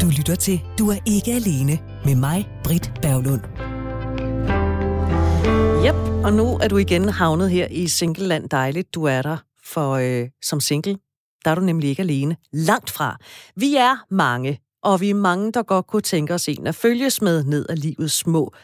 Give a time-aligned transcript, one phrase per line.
[0.00, 3.40] Du lytter til Du er ikke alene med mig, Britt Berglund.
[5.86, 8.48] Yep, og nu er du igen havnet her i Singleland.
[8.48, 9.36] Dejligt, du er der.
[9.64, 10.98] For øh, som single,
[11.44, 12.36] der er du nemlig ikke alene.
[12.52, 13.16] Langt fra.
[13.56, 17.22] Vi er mange, og vi er mange, der godt kunne tænke os en at følges
[17.22, 18.54] med ned ad livets små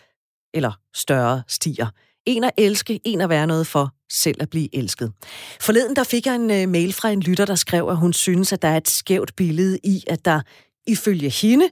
[0.54, 1.86] eller større stier.
[2.26, 5.12] En at elske, en at være noget for, selv at blive elsket.
[5.60, 8.52] Forleden der fik jeg en øh, mail fra en lytter, der skrev, at hun synes,
[8.52, 10.40] at der er et skævt billede i, at der
[10.86, 11.64] ifølge hende,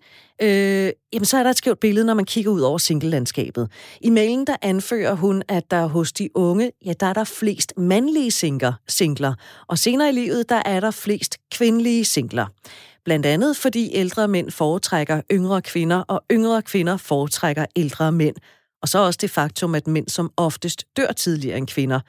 [0.42, 3.70] øh, jamen så er der et skævt billede, når man kigger ud over singlelandskabet.
[4.00, 7.72] I mailen der anfører hun, at der hos de unge, ja, der er der flest
[7.76, 9.34] mandlige singler, singler,
[9.68, 12.46] og senere i livet, der er der flest kvindelige singler.
[13.04, 18.36] Blandt andet fordi ældre mænd foretrækker yngre kvinder, og yngre kvinder foretrækker ældre mænd.
[18.82, 22.00] Og så også det faktum, at mænd som oftest dør tidligere end kvinder.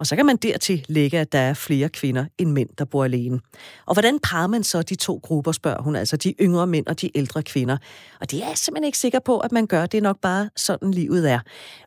[0.00, 3.04] Og så kan man dertil lægge, at der er flere kvinder end mænd, der bor
[3.04, 3.40] alene.
[3.86, 7.00] Og hvordan parer man så de to grupper, spørger hun, altså de yngre mænd og
[7.00, 7.76] de ældre kvinder.
[8.20, 9.86] Og det er jeg simpelthen ikke sikker på, at man gør.
[9.86, 11.40] Det er nok bare sådan livet er.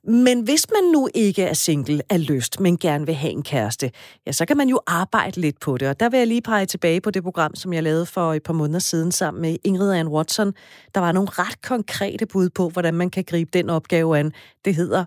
[0.03, 3.91] Men hvis man nu ikke er single af lyst, men gerne vil have en kæreste,
[4.27, 5.87] ja, så kan man jo arbejde lidt på det.
[5.87, 8.43] Og der vil jeg lige pege tilbage på det program, som jeg lavede for et
[8.43, 10.53] par måneder siden sammen med Ingrid Ann Watson.
[10.95, 14.31] Der var nogle ret konkrete bud på, hvordan man kan gribe den opgave an.
[14.65, 15.05] Det hedder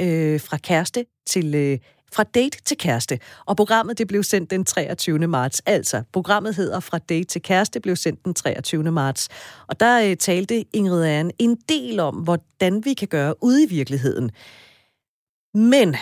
[0.00, 1.78] øh, fra kæreste til øh,
[2.12, 3.18] fra date til kæreste.
[3.46, 5.18] Og programmet det blev sendt den 23.
[5.18, 5.62] marts.
[5.66, 8.92] Altså, programmet hedder Fra date til kæreste blev sendt den 23.
[8.92, 9.28] marts.
[9.66, 13.66] Og der øh, talte Ingrid Anne en del om, hvordan vi kan gøre ude i
[13.68, 14.30] virkeligheden.
[15.54, 15.96] Men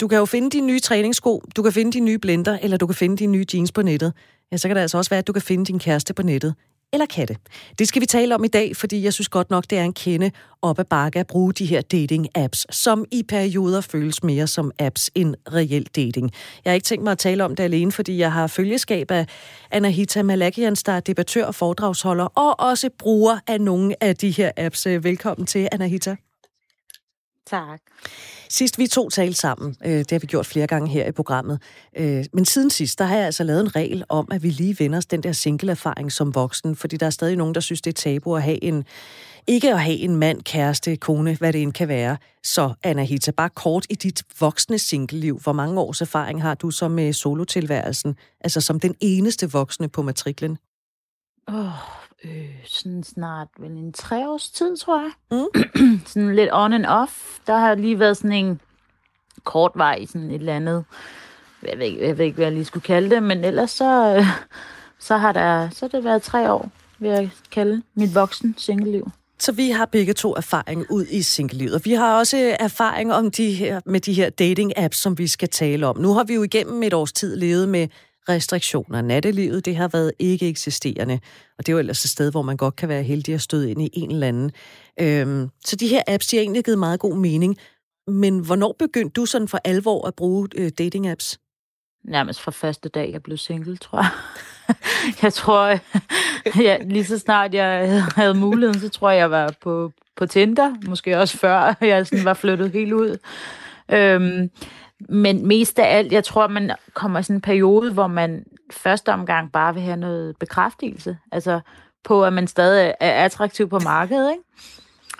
[0.00, 2.86] du kan jo finde dine nye træningssko, du kan finde dine nye blender, eller du
[2.86, 4.12] kan finde dine nye jeans på nettet.
[4.52, 6.54] Ja, så kan det altså også være, at du kan finde din kæreste på nettet
[6.92, 7.36] eller katte?
[7.78, 9.92] Det skal vi tale om i dag, fordi jeg synes godt nok, det er en
[9.92, 10.30] kende
[10.62, 15.10] op ad bakke at bruge de her dating-apps, som i perioder føles mere som apps
[15.14, 16.30] end reel dating.
[16.64, 19.26] Jeg har ikke tænkt mig at tale om det alene, fordi jeg har følgeskab af
[19.70, 24.50] Anahita Malakians, der er debattør og foredragsholder, og også bruger af nogle af de her
[24.56, 24.86] apps.
[24.86, 26.16] Velkommen til, Anahita.
[27.50, 27.80] Tak.
[28.48, 31.60] Sidst vi to talte sammen, øh, det har vi gjort flere gange her i programmet,
[31.96, 34.76] øh, men siden sidst, der har jeg altså lavet en regel om, at vi lige
[34.78, 37.90] vender os den der single-erfaring som voksen, fordi der er stadig nogen, der synes, det
[37.90, 38.84] er tabu at have en,
[39.46, 42.16] ikke at have en mand, kæreste, kone, hvad det end kan være.
[42.42, 46.70] Så Anna Hita, bare kort i dit voksne single-liv, hvor mange års erfaring har du
[46.70, 50.58] så med solotilværelsen, altså som den eneste voksne på matriklen?
[51.48, 51.72] Åh, oh,
[52.24, 55.10] øh, sådan snart vel en tre års tid, tror jeg.
[55.30, 56.00] Mm.
[56.06, 57.38] sådan lidt on and off.
[57.46, 58.60] Der har lige været sådan en
[59.44, 60.84] kort vej, sådan et eller andet,
[61.62, 64.16] jeg ved, ikke, jeg ved ikke, hvad jeg lige skulle kalde det, men ellers så,
[64.16, 64.26] øh,
[64.98, 69.10] så har der, så har det været tre år, vil jeg kalde mit voksen single-liv.
[69.40, 71.84] Så vi har begge to erfaring ud i single-livet.
[71.84, 75.86] Vi har også erfaring om de her, med de her dating-apps, som vi skal tale
[75.86, 75.98] om.
[75.98, 77.88] Nu har vi jo igennem et års tid levet med
[78.28, 79.02] restriktioner.
[79.02, 81.20] Nattelivet, det har været ikke eksisterende.
[81.58, 83.70] Og det er jo ellers et sted, hvor man godt kan være heldig at støde
[83.70, 84.50] ind i en eller anden.
[85.00, 87.56] Øhm, så de her apps, de har egentlig givet meget god mening.
[88.06, 91.36] Men hvornår begyndte du sådan for alvor at bruge øh, dating-apps?
[92.04, 94.10] Nærmest fra første dag, jeg blev single, tror jeg.
[95.22, 95.78] jeg tror,
[96.68, 100.74] ja, lige så snart jeg havde muligheden, så tror jeg, jeg var på, på Tinder.
[100.86, 103.18] Måske også før jeg sådan var flyttet helt ud.
[103.92, 104.50] Øhm,
[105.00, 109.12] men mest af alt, jeg tror, man kommer i sådan en periode, hvor man første
[109.12, 111.18] omgang bare vil have noget bekræftelse.
[111.32, 111.60] Altså
[112.04, 114.42] på, at man stadig er attraktiv på markedet, ikke?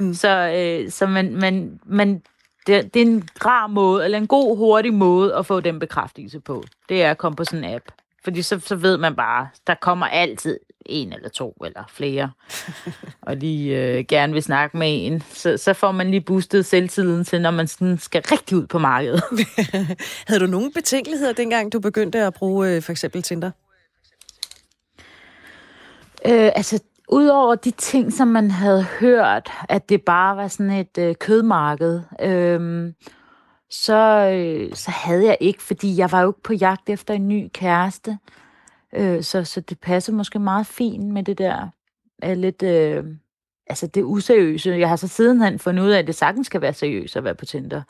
[0.01, 0.15] Mm.
[0.15, 2.23] Så, øh, så man, man, man,
[2.67, 6.41] det, det er en rar måde, eller en god, hurtig måde at få den bekræftelse
[6.41, 6.65] på.
[6.89, 7.85] Det er at komme på sådan en app.
[8.25, 12.31] Fordi så, så ved man bare, der kommer altid en eller to eller flere,
[13.23, 17.25] og lige øh, gerne vil snakke med en, så, så får man lige boostet selvtiden
[17.25, 19.23] til, når man sådan skal rigtig ud på markedet.
[20.29, 23.51] Havde du nogen betænkeligheder, dengang du begyndte at bruge øh, for eksempel Tinder?
[26.27, 30.99] Øh, altså, udover de ting, som man havde hørt, at det bare var sådan et
[30.99, 32.93] øh, kødmarked, øh,
[33.71, 37.29] så, øh, så havde jeg ikke, fordi jeg var jo ikke på jagt efter en
[37.29, 38.19] ny kæreste.
[38.95, 41.69] Øh, så, så det passer måske meget fint med det der
[42.23, 43.05] er lidt, øh,
[43.67, 44.71] altså det useriøse.
[44.71, 47.35] Jeg har så sidenhen fundet ud af, at det sagtens skal være seriøst at være
[47.35, 47.83] på Tinder.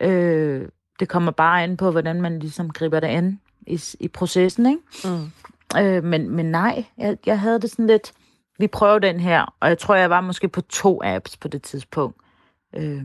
[0.00, 0.68] Øh,
[1.00, 4.80] det kommer bare an på, hvordan man ligesom griber det an i, i processen, ikke?
[5.04, 5.80] Mm.
[5.80, 8.12] Øh, men, men nej, jeg, jeg havde det sådan lidt,
[8.58, 11.62] vi prøver den her, og jeg tror, jeg var måske på to apps på det
[11.62, 12.16] tidspunkt.
[12.76, 13.04] Øh,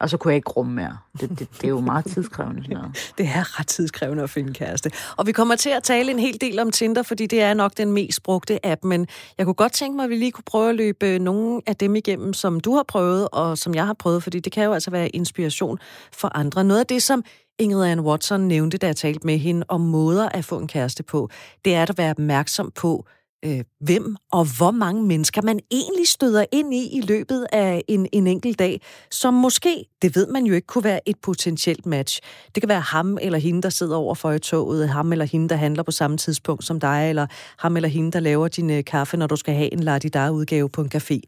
[0.00, 0.98] og så kunne jeg ikke rumme mere.
[1.20, 2.62] Det, det, det er jo meget tidskrævende.
[2.62, 3.12] Sådan noget.
[3.18, 4.90] det er ret tidskrævende at finde kæreste.
[5.16, 7.76] Og vi kommer til at tale en hel del om Tinder, fordi det er nok
[7.76, 9.06] den mest brugte app, men
[9.38, 11.76] jeg kunne godt tænke mig, at vi lige kunne prøve at løbe øh, nogle af
[11.76, 14.72] dem igennem, som du har prøvet, og som jeg har prøvet, fordi det kan jo
[14.72, 15.78] altså være inspiration
[16.12, 16.64] for andre.
[16.64, 17.24] Noget af det, som
[17.58, 21.02] Ingrid Ann Watson nævnte, da jeg talte med hende om måder at få en kæreste
[21.02, 21.28] på,
[21.64, 23.06] det er at være opmærksom på,
[23.44, 28.06] øh, hvem og hvor mange mennesker man egentlig støder ind i i løbet af en,
[28.12, 28.80] en enkelt dag,
[29.10, 32.20] som måske, det ved man jo ikke, kunne være et potentielt match.
[32.54, 35.48] Det kan være ham eller hende, der sidder over for i toget, ham eller hende,
[35.48, 37.26] der handler på samme tidspunkt som dig, eller
[37.58, 40.80] ham eller hende, der laver din øh, kaffe, når du skal have en Ladidar-udgave på
[40.80, 41.20] en café.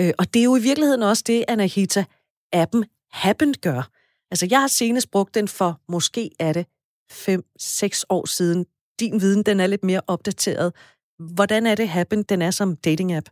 [0.00, 2.04] Øh, og det er jo i virkeligheden også det, Anahita,
[2.52, 3.90] appen Happen gør.
[4.30, 6.66] Altså, jeg har senest brugt den for, måske er det
[7.12, 8.66] 5-6 år siden.
[9.00, 10.72] Din viden, den er lidt mere opdateret.
[11.18, 13.28] Hvordan er det Happen, den er som dating-app?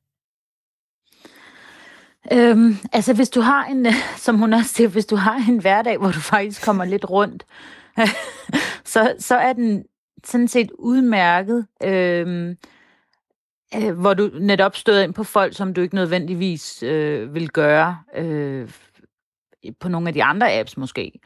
[2.33, 3.87] Øhm, altså hvis du har en,
[4.25, 7.47] som hun også siger, hvis du har en hverdag, hvor du faktisk kommer lidt rundt,
[8.93, 9.85] så, så er den
[10.25, 12.57] sådan set udmærket, øhm,
[13.77, 17.99] øh, hvor du netop støder ind på folk, som du ikke nødvendigvis øh, vil gøre
[18.17, 18.71] øh,
[19.81, 21.21] på nogle af de andre apps måske.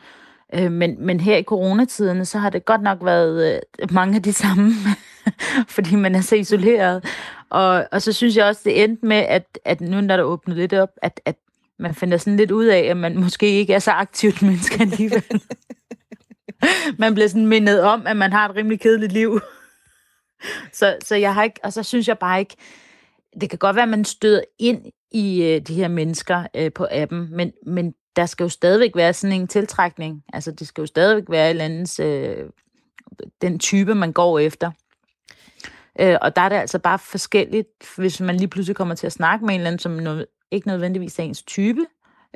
[0.54, 4.22] Øh, men, men her i coronatiderne, så har det godt nok været øh, mange af
[4.22, 4.72] de samme,
[5.76, 7.04] fordi man er så isoleret.
[7.50, 10.56] Og, og så synes jeg også, det endte med, at, at nu når der åbnet
[10.56, 11.36] lidt op, at, at
[11.78, 15.42] man finder sådan lidt ud af, at man måske ikke er så aktivt menneske alligevel.
[16.98, 19.40] man bliver sådan mindet om, at man har et rimelig kedeligt liv.
[20.72, 22.56] så, så jeg har ikke, og så synes jeg bare ikke,
[23.40, 26.86] det kan godt være, at man støder ind i øh, de her mennesker øh, på
[26.90, 30.24] appen, men, men der skal jo stadigvæk være sådan en tiltrækning.
[30.32, 32.50] Altså, det skal jo stadigvæk være et eller andet, øh,
[33.40, 34.70] den type, man går efter.
[36.00, 39.12] Øh, og der er det altså bare forskelligt, hvis man lige pludselig kommer til at
[39.12, 41.86] snakke med en eller anden, som no- ikke nødvendigvis er ens type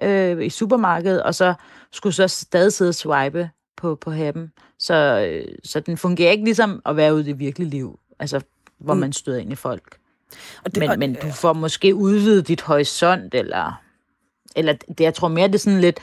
[0.03, 1.55] øh, i supermarkedet, og så
[1.93, 4.53] skulle så stadig sidde og swipe på, på happen.
[4.79, 4.95] Så,
[5.29, 8.41] øh, så den fungerer ikke ligesom at være ude i det virkelige liv, altså
[8.79, 9.01] hvor mm.
[9.01, 9.97] man støder ind i folk.
[10.65, 13.81] Og det, men, og, men du får måske udvidet dit horisont, eller
[14.57, 16.01] eller det, jeg tror mere, det er sådan lidt,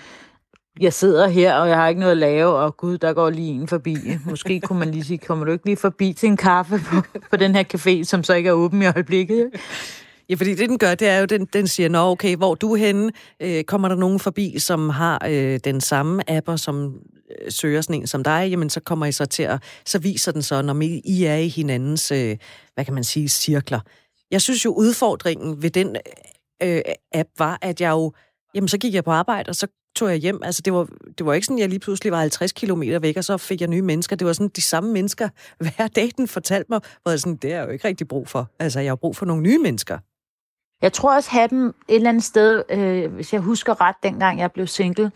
[0.80, 3.54] jeg sidder her, og jeg har ikke noget at lave, og gud, der går lige
[3.54, 3.96] en forbi.
[4.30, 7.38] Måske kunne man lige sige, kommer du ikke lige forbi til en kaffe på, på
[7.38, 9.50] den her café, som så ikke er åben i øjeblikket?
[10.30, 12.74] Ja, fordi det, den gør, det er jo, den, den siger, nå okay, hvor du
[12.74, 13.12] er henne?
[13.40, 16.94] Øh, kommer der nogen forbi, som har øh, den samme apper, som
[17.32, 18.48] øh, søger sådan en som dig?
[18.50, 21.48] Jamen, så kommer I så til at, så viser den så, når I er i
[21.48, 22.38] hinandens, øh,
[22.74, 23.80] hvad kan man sige, cirkler.
[24.32, 25.96] Jeg synes jo, udfordringen ved den
[26.64, 26.82] øh, øh
[27.14, 28.14] app var, at jeg jo
[28.56, 30.40] Jamen, så gik jeg på arbejde, og så tog jeg hjem.
[30.44, 33.18] Altså, det var, det var ikke sådan, at jeg lige pludselig var 50 km væk,
[33.18, 34.16] og så fik jeg nye mennesker.
[34.16, 35.30] Det var sådan de samme mennesker,
[35.78, 38.28] hver dag den fortalte mig, hvor jeg sådan, det er jeg jo ikke rigtig brug
[38.28, 38.50] for.
[38.60, 39.98] Altså, jeg har brug for nogle nye mennesker.
[40.82, 44.40] Jeg tror også, at dem et eller andet sted, øh, hvis jeg husker ret, dengang
[44.40, 45.12] jeg blev single,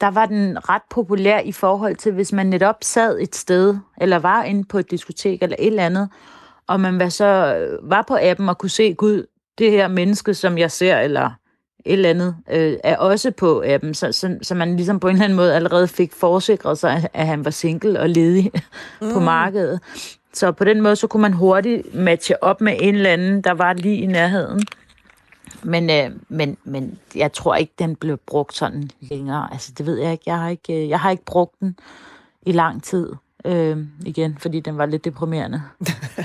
[0.00, 4.18] der var den ret populær i forhold til, hvis man netop sad et sted, eller
[4.18, 6.08] var inde på et diskotek eller et eller andet,
[6.66, 9.26] og man var så øh, var på appen og kunne se, gud,
[9.58, 11.30] det her menneske, som jeg ser, eller
[11.84, 15.14] et eller andet, øh, er også på appen, så, så, så man ligesom på en
[15.14, 18.50] eller anden måde allerede fik forsikret sig, at han var single og ledig
[19.02, 19.12] mm.
[19.12, 19.80] på markedet.
[20.32, 23.52] Så på den måde, så kunne man hurtigt matche op med en eller anden, der
[23.52, 24.62] var lige i nærheden.
[25.62, 29.48] Men, øh, men, men jeg tror ikke, den blev brugt sådan længere.
[29.52, 30.24] Altså, det ved jeg ikke.
[30.26, 31.76] Jeg har ikke, øh, jeg har ikke brugt den
[32.42, 33.12] i lang tid
[33.44, 35.62] øh, igen, fordi den var lidt deprimerende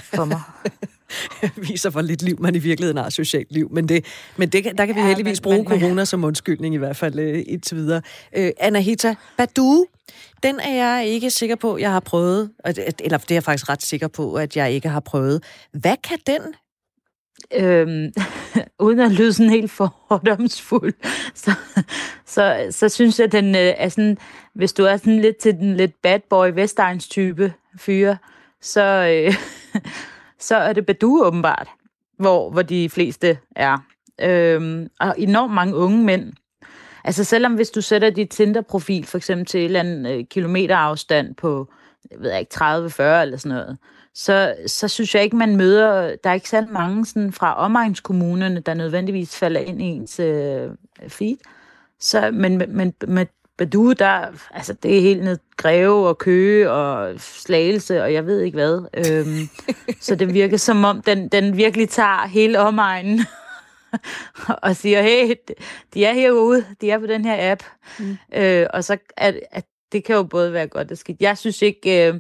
[0.04, 0.42] for mig.
[1.70, 3.70] viser, hvor lidt liv man i virkeligheden har socialt liv.
[3.72, 4.06] Men, det,
[4.38, 6.96] men det, der kan vi ja, heldigvis men, bruge men, corona som undskyldning i hvert
[6.96, 8.02] fald øh, indtil videre.
[8.38, 9.86] Øh, Anahita, Badu,
[10.44, 12.52] den er jeg ikke sikker på, jeg har prøvet.
[12.66, 15.44] Eller det er jeg faktisk ret sikker på, at jeg ikke har prøvet.
[15.72, 16.42] Hvad kan den
[17.56, 18.12] øhm,
[18.86, 20.94] uden at lyde sådan helt fordomsfuld,
[21.44, 21.52] så,
[22.26, 24.18] så, så synes jeg, at den øh, er sådan,
[24.54, 28.18] hvis du er sådan lidt til den lidt bad boy Vestegns type fyre,
[28.62, 29.36] så, øh,
[30.48, 31.68] så er det Badu åbenbart,
[32.18, 33.78] hvor, hvor de fleste er.
[34.22, 36.34] Øhm, og enormt mange unge mænd.
[37.04, 40.76] Altså selvom hvis du sætter dit Tinder-profil for eksempel til en eller anden øh, kilometer
[40.76, 41.74] afstand på,
[42.12, 42.64] jeg ved ikke, 30-40
[43.22, 43.78] eller sådan noget,
[44.20, 48.60] så, så synes jeg ikke, man møder, der er ikke særlig mange sådan, fra omegnskommunerne,
[48.60, 50.70] der nødvendigvis falder ind i ens øh,
[51.08, 51.38] feed.
[52.00, 57.20] Så, men, men, men Badu, der, altså det er helt ned Greve og Køge og
[57.20, 58.82] Slagelse og jeg ved ikke hvad.
[58.94, 59.50] Øhm,
[60.02, 63.20] så det virker som om, den, den virkelig tager hele omegnen
[64.64, 65.36] og siger, hey,
[65.94, 67.64] de er herude, de er på den her app.
[68.00, 68.18] Mm.
[68.36, 71.22] Øh, og så at, at det kan jo både være godt og skidt.
[71.22, 72.20] Jeg synes ikke, øh,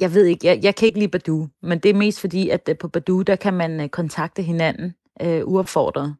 [0.00, 2.68] jeg ved ikke, jeg, jeg kan ikke lide Badu, men det er mest fordi, at
[2.68, 6.16] øh, på Badu, der kan man øh, kontakte hinanden øh, uopfordret.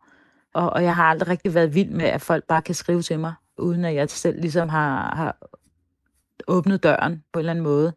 [0.54, 3.18] Og, og jeg har aldrig rigtig været vild med, at folk bare kan skrive til
[3.18, 5.36] mig uden at jeg selv ligesom har, har
[6.48, 7.92] åbnet døren på en eller anden måde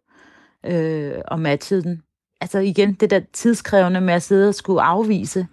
[0.66, 2.04] øh, og matchet den.
[2.42, 5.48] Altså igen, det der tidskrævende med at sidde og skulle afvise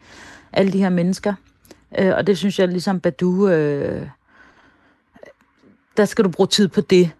[0.52, 1.34] alle de her mennesker.
[1.98, 4.08] Øh, og det synes jeg ligesom Badu, øh,
[5.96, 7.10] der skal du bruge tid på det.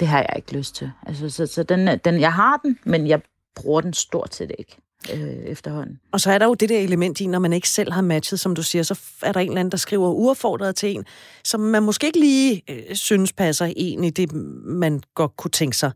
[0.00, 0.90] Det har jeg ikke lyst til.
[1.06, 3.20] Altså, så, så den, den, jeg har den, men jeg
[3.54, 4.76] bruger den stort set ikke.
[5.12, 6.00] øh, efterhånden.
[6.12, 8.40] Og så er der jo det der element i, når man ikke selv har matchet,
[8.40, 11.04] som du siger, så er der en eller anden, der skriver uaffordret til en,
[11.44, 14.32] som man måske ikke lige øh, synes passer ind i det,
[14.64, 15.92] man godt kunne tænke sig.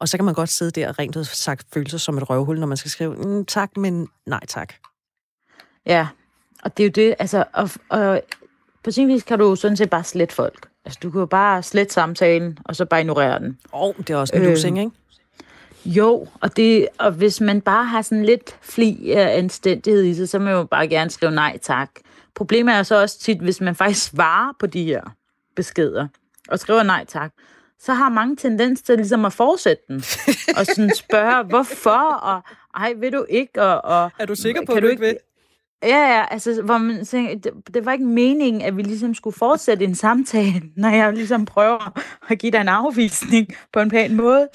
[0.00, 2.30] Og så kan man godt sidde der og rent ud sagt føle sig som et
[2.30, 4.74] røvhul, når man skal skrive, mm, tak, men nej tak.
[5.86, 6.06] Ja,
[6.62, 8.22] og det er jo det, altså, og, og
[8.84, 10.68] på sin vis kan du sådan set bare slette folk.
[10.88, 13.58] Altså, du kan jo bare slette samtalen, og så bare ignorere den.
[13.72, 14.90] Og det er også en øh, losing, ikke?
[15.84, 20.28] Jo, og, det, og hvis man bare har sådan lidt fli af anstændighed i sig,
[20.28, 21.90] så må man jo bare gerne skrive nej tak.
[22.34, 25.02] Problemet er så også tit, hvis man faktisk svarer på de her
[25.56, 26.08] beskeder,
[26.48, 27.32] og skriver nej tak,
[27.80, 29.96] så har mange tendens til ligesom at fortsætte den,
[30.58, 32.42] og sådan spørge, hvorfor, og
[32.74, 33.84] ej, vil du ikke, og...
[33.84, 35.16] og er du sikker på, at du ikke vil?
[35.82, 39.36] Ja, ja, altså, hvor man tænker, det, det var ikke meningen, at vi ligesom skulle
[39.36, 44.16] fortsætte en samtale, når jeg ligesom prøver at give dig en afvisning på en pæn
[44.16, 44.48] måde.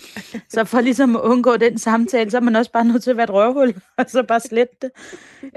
[0.49, 3.17] Så for ligesom at undgå den samtale, så er man også bare nødt til at
[3.17, 4.91] være et røvhul, og så bare slette det.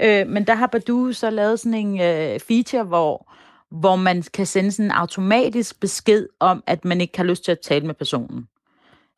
[0.01, 3.33] Øh, men der har Badu så lavet sådan en øh, feature, hvor,
[3.71, 7.51] hvor man kan sende sådan en automatisk besked om, at man ikke har lyst til
[7.51, 8.47] at tale med personen.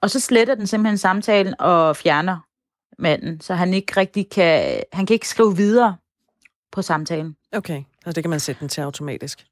[0.02, 2.38] Og så sletter den simpelthen samtalen og fjerner
[3.00, 5.96] manden, så han ikke rigtig kan, han kan ikke skrive videre
[6.72, 7.36] på samtalen.
[7.54, 9.46] Okay, altså det kan man sætte den til automatisk?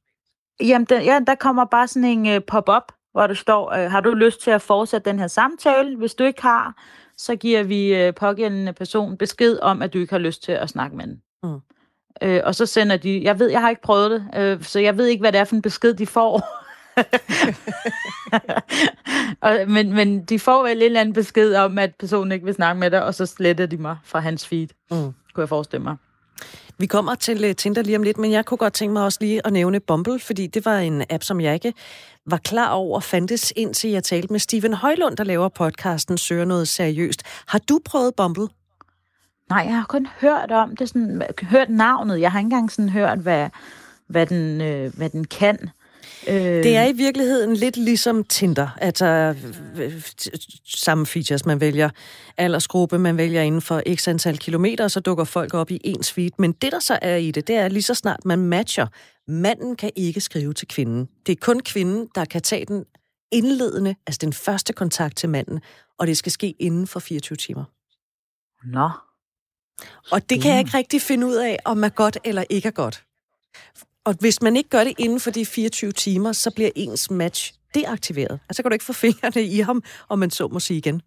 [0.59, 4.01] Jamen, der, ja, der kommer bare sådan en uh, pop-up, hvor der står, uh, har
[4.01, 5.97] du lyst til at fortsætte den her samtale?
[5.97, 6.83] Hvis du ikke har,
[7.17, 10.69] så giver vi uh, pågældende person besked om, at du ikke har lyst til at
[10.69, 11.21] snakke med den.
[11.43, 11.59] Mm.
[12.25, 14.97] Uh, og så sender de, jeg ved, jeg har ikke prøvet det, uh, så jeg
[14.97, 16.63] ved ikke, hvad det er for en besked, de får.
[19.41, 22.53] og, men, men de får vel en eller anden besked om, at personen ikke vil
[22.53, 25.13] snakke med dig, og så sletter de mig fra hans feed, mm.
[25.33, 25.95] kunne jeg forestille mig.
[26.79, 29.17] Vi kommer til øh, Tinder lige om lidt, men jeg kunne godt tænke mig også
[29.21, 31.73] lige at nævne Bumble, fordi det var en app, som jeg ikke
[32.25, 36.67] var klar over fandtes, indtil jeg talte med Steven Højlund, der laver podcasten Søger noget
[36.67, 37.23] seriøst.
[37.47, 38.47] Har du prøvet Bumble?
[39.49, 42.21] Nej, jeg har kun hørt om det, sådan, hørt navnet.
[42.21, 43.49] Jeg har ikke engang sådan hørt, hvad,
[44.07, 45.69] hvad, den, øh, hvad den kan.
[46.27, 46.35] Øh...
[46.35, 48.77] Det er i virkeligheden lidt ligesom Tinder.
[48.81, 49.35] Altså
[50.65, 51.89] samme features, man vælger
[52.37, 56.31] aldersgruppe, man vælger inden for x antal kilometer, så dukker folk op i ens feed.
[56.37, 58.87] Men det, der så er i det, det er lige så snart man matcher.
[59.27, 61.09] Manden kan ikke skrive til kvinden.
[61.25, 62.85] Det er kun kvinden, der kan tage den
[63.31, 65.61] indledende, altså den første kontakt til manden,
[65.99, 67.63] og det skal ske inden for 24 timer.
[68.63, 68.89] Nå.
[70.11, 72.71] Og det kan jeg ikke rigtig finde ud af, om er godt eller ikke er
[72.71, 73.03] godt.
[74.07, 77.53] Og hvis man ikke gør det inden for de 24 timer, så bliver ens match
[77.75, 78.39] deaktiveret.
[78.49, 81.01] Altså kan du ikke få fingrene i ham, om man så må sige igen.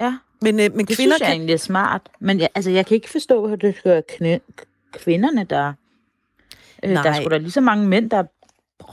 [0.00, 1.36] Ja, men, øh, men det kvinder synes jeg kan...
[1.36, 2.08] egentlig er smart.
[2.20, 4.40] Men jeg, altså, jeg kan ikke forstå, at det skal være
[4.92, 5.72] kvinderne, der...
[6.82, 8.24] Øh, der er sgu da lige så mange mænd, der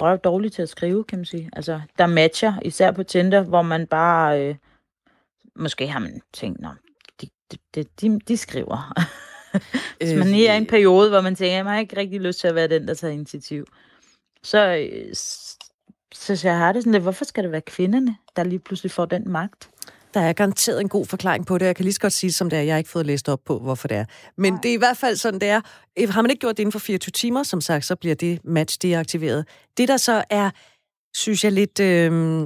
[0.02, 1.50] er dårligt til at skrive, kan man sige.
[1.54, 4.42] Altså, der matcher, især på Tinder, hvor man bare...
[4.42, 4.56] Øh,
[5.56, 6.70] måske har man tænkt, Nå,
[7.22, 7.28] de,
[7.76, 8.94] de, de, de skriver.
[10.00, 12.22] Hvis man lige er i en periode, hvor man tænker, at man har ikke rigtig
[12.22, 13.66] lyst til at være den, der tager initiativ,
[14.44, 15.16] så, øh,
[16.14, 18.92] så, så jeg har det sådan lidt, hvorfor skal det være kvinderne, der lige pludselig
[18.92, 19.70] får den magt?
[20.14, 21.66] Der er garanteret en god forklaring på det.
[21.66, 22.64] Jeg kan lige så godt sige, som det er.
[22.64, 24.06] Jeg har ikke fået læst op på, hvorfor det er.
[24.38, 24.62] Men Nej.
[24.62, 25.62] det er i hvert fald sådan, det er.
[26.12, 28.78] Har man ikke gjort det inden for 24 timer, som sagt, så bliver det match
[28.82, 29.48] deaktiveret.
[29.78, 30.50] Det, der så er,
[31.16, 31.80] synes jeg lidt...
[31.80, 32.42] Øh,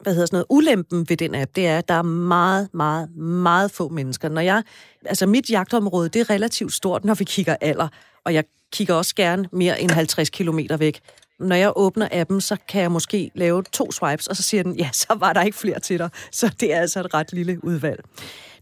[0.00, 3.16] hvad hedder sådan noget, ulempen ved den app, det er, at der er meget, meget,
[3.16, 4.28] meget få mennesker.
[4.28, 4.62] Når jeg,
[5.04, 7.88] altså mit jagtområde, det er relativt stort, når vi kigger alder,
[8.24, 11.00] og jeg kigger også gerne mere end 50 km væk.
[11.40, 14.76] Når jeg åbner appen, så kan jeg måske lave to swipes, og så siger den,
[14.76, 16.10] ja, så var der ikke flere til dig.
[16.32, 18.04] Så det er altså et ret lille udvalg.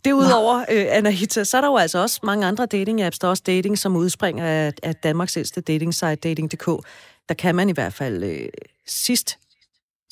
[0.04, 3.18] Derudover, øh, Anahita, så er der jo altså også mange andre dating-apps.
[3.20, 6.66] Der er også dating, som udspringer af, af Danmarks ældste dating-site, dating.dk.
[7.28, 8.48] Der kan man i hvert fald øh,
[8.86, 9.38] sidst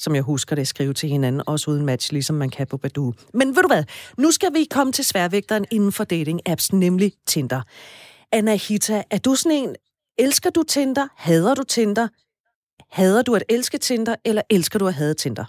[0.02, 3.12] som jeg husker det, skrive til hinanden, også uden match, ligesom man kan på Badoo.
[3.34, 3.84] Men ved du hvad,
[4.18, 7.62] nu skal vi komme til sværvægteren inden for dating-apps, nemlig Tinder.
[8.32, 9.76] Anahita, er du sådan en,
[10.18, 12.08] elsker du Tinder, hader du Tinder,
[12.90, 15.44] hader du at elske Tinder, eller elsker du at hade Tinder?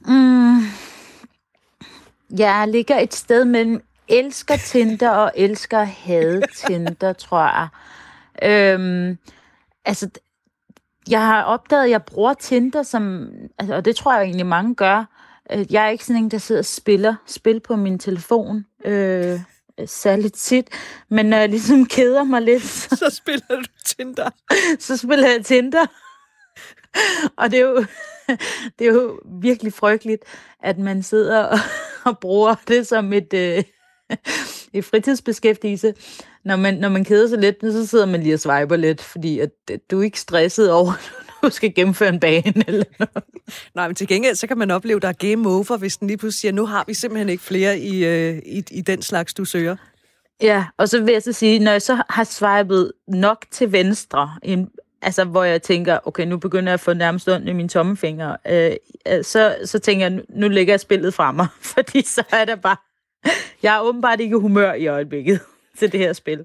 [0.00, 0.60] Mm.
[2.38, 7.68] Jeg ligger et sted mellem elsker Tinder og elsker hade Tinder, tror jeg.
[8.42, 9.18] Øhm,
[9.84, 10.10] altså,
[11.08, 14.74] jeg har opdaget, at jeg bruger Tinder som, altså, og det tror jeg egentlig mange
[14.74, 15.04] gør.
[15.52, 18.66] Øh, jeg er ikke sådan en, der sidder og spiller spil på min telefon.
[18.84, 19.40] Øh,
[19.86, 20.68] særligt tit.
[21.08, 22.62] Men når jeg ligesom keder mig lidt...
[22.62, 24.30] Så, så spiller du Tinder?
[24.78, 25.86] så spiller jeg Tinder.
[27.36, 27.76] og det er, jo,
[28.78, 30.24] det er jo virkelig frygteligt,
[30.62, 31.58] at man sidder og,
[32.04, 33.64] og bruger det som et, øh,
[34.72, 35.94] et fritidsbeskæftigelse
[36.44, 39.38] når man, når man keder sig lidt, så sidder man lige og swiper lidt, fordi
[39.38, 39.50] at,
[39.90, 40.92] du er ikke stresset over,
[41.42, 43.24] du skal gennemføre en bane eller noget.
[43.74, 46.08] Nej, men til gengæld, så kan man opleve, at der er game over, hvis den
[46.08, 49.34] lige pludselig siger, nu har vi simpelthen ikke flere i, øh, i, i den slags,
[49.34, 49.76] du søger.
[50.42, 54.30] Ja, og så vil jeg så sige, når jeg så har swipet nok til venstre,
[54.42, 54.68] en,
[55.02, 58.36] altså hvor jeg tænker, okay, nu begynder jeg at få nærmest ondt i mine tommefinger,
[58.48, 58.72] øh,
[59.08, 62.56] øh, så, så tænker jeg, nu lægger jeg spillet fra mig, fordi så er der
[62.56, 62.76] bare,
[63.62, 65.40] jeg er åbenbart ikke humør i øjeblikket
[65.78, 66.44] til det her spil.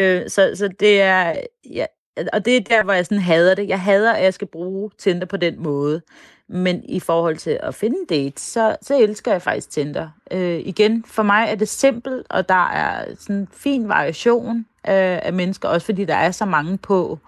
[0.00, 1.34] Øh, så, så det er,
[1.70, 1.86] ja,
[2.32, 3.68] og det er der, hvor jeg sådan hader det.
[3.68, 6.02] Jeg hader, at jeg skal bruge Tinder på den måde.
[6.48, 10.08] Men i forhold til at finde date, så, så elsker jeg faktisk Tinder.
[10.30, 15.18] Øh, igen, for mig er det simpelt, og der er sådan en fin variation øh,
[15.26, 17.18] af mennesker, også fordi der er så mange på.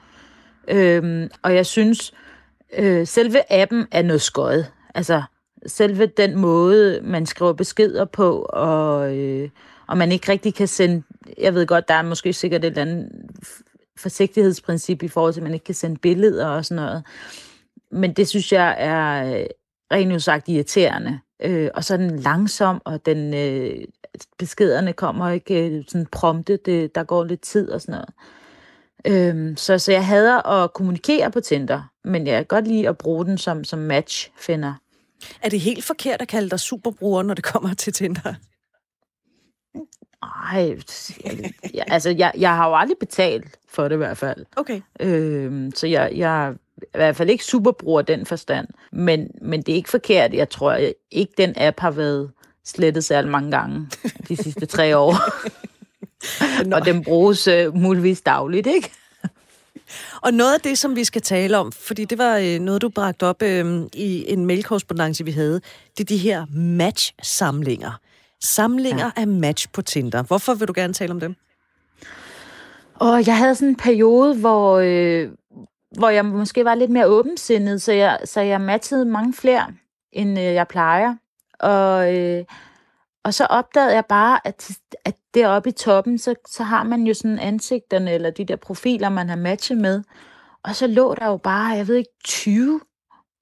[0.68, 2.14] Øh, og jeg synes,
[2.78, 4.72] øh, selve appen er noget skøjet.
[4.94, 5.22] Altså,
[5.66, 9.48] selve den måde, man skriver beskeder på, og, øh,
[9.86, 11.02] og man ikke rigtig kan sende...
[11.38, 13.08] Jeg ved godt, der er måske sikkert et eller andet
[13.98, 17.04] forsigtighedsprincip i forhold til, at man ikke kan sende billeder og sådan noget.
[17.90, 19.46] Men det synes jeg er øh,
[19.92, 21.20] rent udsagt irriterende.
[21.42, 23.84] Øh, og så den langsom, og den, øh,
[24.38, 28.08] beskederne kommer ikke øh, sådan prompte, det, der går lidt tid og sådan noget.
[29.06, 32.98] Øh, så, så jeg hader at kommunikere på Tinder, men jeg kan godt lide at
[32.98, 34.74] bruge den som, som matchfinder.
[35.42, 38.34] Er det helt forkert at kalde dig superbruger, når det kommer til Tinder?
[40.22, 40.78] Nej,
[41.86, 44.46] altså jeg, jeg har jo aldrig betalt for det i hvert fald.
[44.56, 44.80] Okay.
[45.00, 46.52] Øhm, så jeg, jeg er
[46.82, 48.68] i hvert fald ikke superbruger den forstand.
[48.92, 50.34] Men, men det er ikke forkert.
[50.34, 52.30] Jeg tror jeg, ikke, den app har været
[52.64, 53.88] slettet særlig mange gange
[54.28, 55.14] de sidste tre år.
[56.76, 58.90] og den bruges uh, muligvis dagligt, ikke?
[60.22, 62.88] Og noget af det, som vi skal tale om, fordi det var øh, noget, du
[62.88, 65.60] bragte op øh, i en mailkorrespondance, vi havde,
[65.98, 68.00] det er de her match-samlinger.
[68.40, 69.22] Samlinger ja.
[69.22, 70.22] af match på Tinder.
[70.22, 71.34] Hvorfor vil du gerne tale om dem?
[72.94, 75.28] Og jeg havde sådan en periode, hvor, øh,
[75.98, 79.66] hvor jeg måske var lidt mere åbensindet, så jeg, så jeg matchede mange flere,
[80.12, 81.14] end øh, jeg plejer.
[81.60, 82.44] Og, øh,
[83.24, 84.70] og så opdagede jeg bare, at,
[85.04, 89.08] at deroppe i toppen, så, så har man jo sådan ansigterne, eller de der profiler,
[89.08, 90.02] man har matchet med.
[90.64, 92.80] Og så lå der jo bare, jeg ved ikke, 20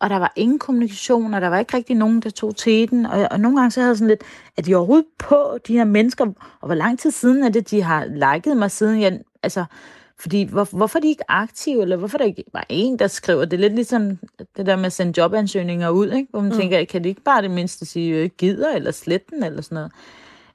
[0.01, 3.07] og der var ingen kommunikation, og der var ikke rigtig nogen, der tog til den.
[3.07, 4.23] Og, og nogle gange så havde jeg sådan lidt,
[4.57, 6.27] at de overhovedet på, de her mennesker,
[6.61, 9.65] og hvor lang tid siden er det, de har liket mig siden jeg, altså,
[10.21, 13.07] fordi hvor, hvorfor er de ikke aktive, eller hvorfor er der ikke bare en, der
[13.07, 13.45] skriver?
[13.45, 14.19] Det er lidt ligesom
[14.57, 16.29] det der med at sende jobansøgninger ud, ikke?
[16.31, 16.59] hvor man mm.
[16.59, 19.93] tænker, kan de ikke bare det mindste sige, øh, gider, eller sletten, eller sådan noget.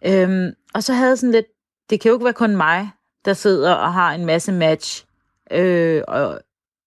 [0.05, 1.45] Øhm, og så havde jeg sådan lidt,
[1.89, 2.89] det kan jo ikke være kun mig,
[3.25, 5.05] der sidder og har en masse match,
[5.51, 6.39] øh, og,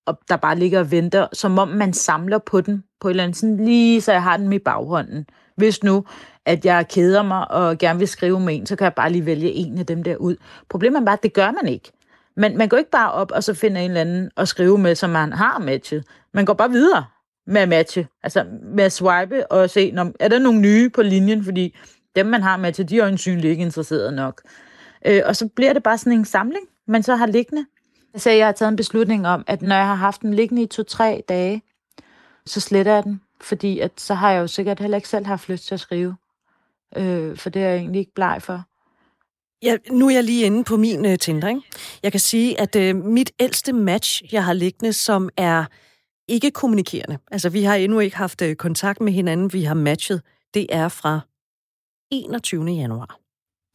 [0.06, 3.22] og der bare ligger og venter, som om man samler på den på et eller
[3.22, 5.26] andet, sådan lige så jeg har den i baghånden.
[5.56, 6.04] Hvis nu,
[6.44, 9.26] at jeg keder mig og gerne vil skrive med en, så kan jeg bare lige
[9.26, 10.36] vælge en af dem der ud.
[10.68, 11.92] Problemet er bare, at det gør man ikke.
[12.38, 14.94] Man, man går ikke bare op og så finder en eller anden og skrive med,
[14.94, 16.04] som man har matchet.
[16.34, 17.04] Man går bare videre
[17.46, 18.08] med at matche.
[18.22, 21.76] Altså med at swipe og se, når, er der nogle nye på linjen, fordi
[22.16, 24.42] dem, man har matchet, de er øjensynligt ikke interesseret nok.
[25.06, 27.66] Øh, og så bliver det bare sådan en samling, man så har liggende.
[28.16, 30.66] Så jeg har taget en beslutning om, at når jeg har haft den liggende i
[30.66, 31.62] to-tre dage,
[32.46, 33.20] så sletter jeg den.
[33.40, 36.16] Fordi at, så har jeg jo sikkert heller ikke selv haft lyst til at skrive.
[36.96, 38.67] Øh, for det er jeg egentlig ikke bleg for.
[39.62, 41.48] Ja, nu er jeg lige inde på min uh, Tinder.
[41.48, 41.60] Ikke?
[42.02, 45.64] Jeg kan sige, at uh, mit ældste match, jeg har liggende, som er
[46.28, 47.18] ikke kommunikerende.
[47.30, 50.22] Altså, vi har endnu ikke haft uh, kontakt med hinanden, vi har matchet.
[50.54, 51.20] Det er fra
[52.10, 52.64] 21.
[52.64, 53.18] januar.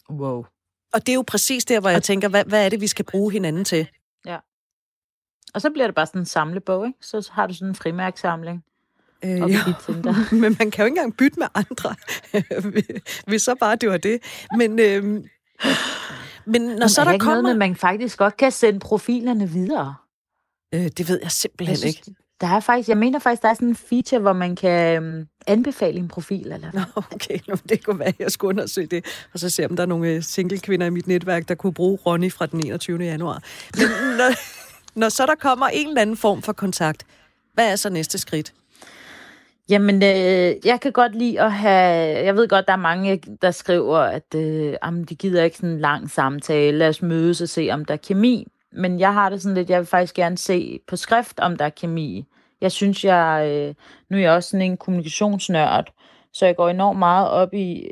[0.10, 0.46] Wow.
[0.94, 3.06] Og det er jo præcis der, hvor jeg tænker, hvad, hvad er det, vi skal
[3.06, 3.88] bruge hinanden til?
[4.26, 4.38] Ja.
[5.54, 6.98] Og så bliver det bare sådan en samlebog, ikke?
[7.02, 8.64] Så har du sådan en frimærksamling.
[9.24, 9.60] Øh, ja.
[10.42, 11.96] Men man kan jo ikke engang bytte med andre,
[13.28, 14.24] hvis så bare det var det.
[14.58, 15.24] Men, øh,
[16.46, 17.42] men når Men så er der ikke kommer...
[17.42, 19.96] noget, man faktisk godt kan sende profilerne videre?
[20.76, 22.20] Øh, det ved jeg simpelthen Jeg synes, ikke.
[22.42, 25.28] Der er faktisk, jeg mener faktisk, der er sådan en feature, hvor man kan øhm,
[25.48, 26.52] anbefale en profil.
[26.52, 29.66] Eller Nå, okay, Nå, det kunne være, at jeg skulle undersøge det, og så se,
[29.66, 32.46] om der er nogle øh, single kvinder i mit netværk, der kunne bruge Ronny fra
[32.46, 33.04] den 21.
[33.04, 33.44] januar.
[33.78, 34.34] Men når,
[35.00, 37.06] når så der kommer en eller anden form for kontakt,
[37.54, 38.54] hvad er så næste skridt?
[39.70, 42.26] Jamen, øh, jeg kan godt lide at have...
[42.26, 45.70] Jeg ved godt, der er mange, der skriver, at øh, jamen, de gider ikke sådan
[45.70, 46.78] en lang samtale.
[46.78, 48.48] Lad os mødes og se, om der er kemi.
[48.72, 51.66] Men jeg har det sådan lidt, jeg vil faktisk gerne se på skrift, om der
[51.66, 52.26] er kemi.
[52.62, 53.48] Jeg synes, jeg...
[53.52, 53.76] Øh,
[54.10, 55.94] nu er jeg også sådan en kommunikationsnørd,
[56.34, 57.90] så jeg går enormt meget op i...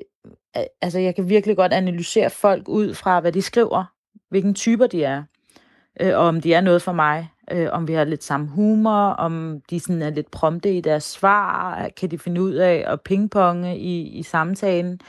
[0.58, 3.84] øh, Altså, jeg kan virkelig godt analysere folk ud fra, hvad de skriver,
[4.30, 5.24] hvilken typer de er,
[6.02, 9.06] øh, og om de er noget for mig øh, om vi har lidt samme humor,
[9.10, 13.02] om de sådan er lidt prompte i deres svar, kan de finde ud af at
[13.02, 15.02] pingponge i, i samtalen.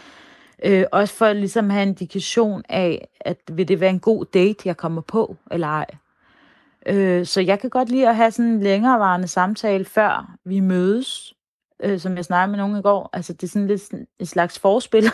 [0.64, 4.00] Øh, også for ligesom at ligesom have en indikation af, at vil det være en
[4.00, 5.86] god date, jeg kommer på, eller ej.
[6.86, 11.34] Øh, så jeg kan godt lide at have sådan en længerevarende samtale, før vi mødes,
[11.82, 13.10] øh, som jeg snakkede med nogen i går.
[13.12, 15.04] Altså, det er sådan lidt en slags forspil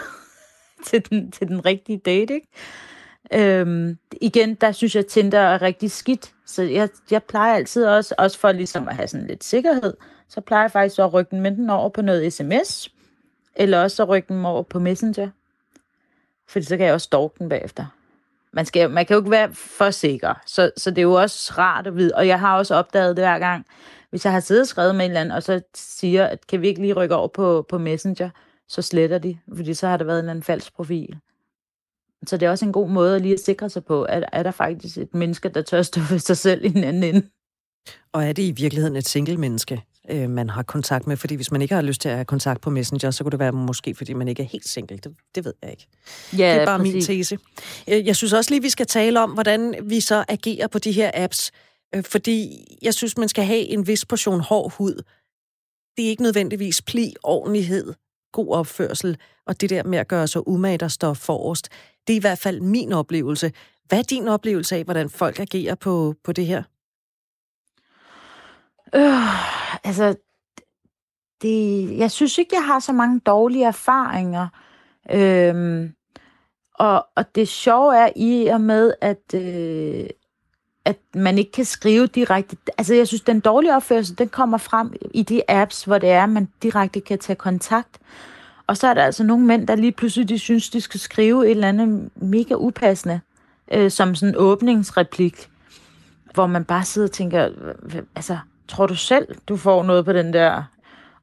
[0.87, 2.49] til, den, til den rigtige date, ikke?
[3.35, 6.33] Øhm, igen, der synes jeg, at Tinder er rigtig skidt.
[6.47, 9.95] Så jeg, jeg plejer altid også, også for ligesom at have sådan lidt sikkerhed,
[10.29, 12.91] så plejer jeg faktisk at rykke den enten over på noget sms,
[13.57, 15.31] eller også at rykke den over på Messenger.
[16.49, 17.87] Fordi så kan jeg også stalke den bagefter.
[18.53, 21.55] Man, skal, man kan jo ikke være for sikker, så, så det er jo også
[21.59, 22.15] rart at vide.
[22.15, 23.67] Og jeg har også opdaget det hver gang,
[24.11, 26.63] hvis jeg har siddet og skrevet med en eller anden, og så siger, at kan
[26.63, 28.31] vi ikke lige rykke over på, på Messenger,
[28.69, 31.19] så sletter de, fordi så har der været en eller anden falsk profil.
[32.27, 34.43] Så det er også en god måde at lige at sikre sig på, at er
[34.43, 37.27] der faktisk et menneske, der tør stå for sig selv i den anden ende.
[38.13, 41.17] Og er det i virkeligheden et single menneske, øh, man har kontakt med?
[41.17, 43.39] Fordi hvis man ikke har lyst til at have kontakt på Messenger, så kunne det
[43.39, 44.97] være måske, fordi man ikke er helt single.
[44.97, 45.87] Det, det ved jeg ikke.
[46.39, 46.95] Ja, det er bare præcis.
[46.95, 47.39] min tese.
[47.89, 50.93] Øh, jeg synes også lige, vi skal tale om, hvordan vi så agerer på de
[50.93, 51.53] her apps.
[51.95, 55.03] Øh, fordi jeg synes, man skal have en vis portion hård hud.
[55.97, 57.95] Det er ikke nødvendigvis pli, ordentlighed,
[58.33, 61.69] god opførsel, og det der med at gøre sig umage, der står forrest.
[62.07, 63.53] Det er i hvert fald min oplevelse.
[63.85, 66.63] Hvad er din oplevelse af, hvordan folk agerer på, på det her?
[68.95, 70.17] Øh, altså,
[71.43, 74.49] det, jeg synes ikke, jeg har så mange dårlige erfaringer.
[75.11, 75.95] Øhm,
[76.75, 80.07] og, og det sjove er i og med, at, øh,
[80.89, 82.57] at man ikke kan skrive direkte.
[82.79, 86.23] Altså, jeg synes, den dårlige opførsel, den kommer frem i de apps, hvor det er,
[86.23, 87.99] at man direkte kan tage kontakt.
[88.67, 91.45] Og så er der altså nogle mænd, der lige pludselig de synes, de skal skrive
[91.45, 93.21] et eller andet mega upassende,
[93.73, 95.49] øh, som sådan en åbningsreplik,
[96.35, 97.49] hvor man bare sidder og tænker,
[98.17, 100.63] altså, tror du selv, du får noget på den der?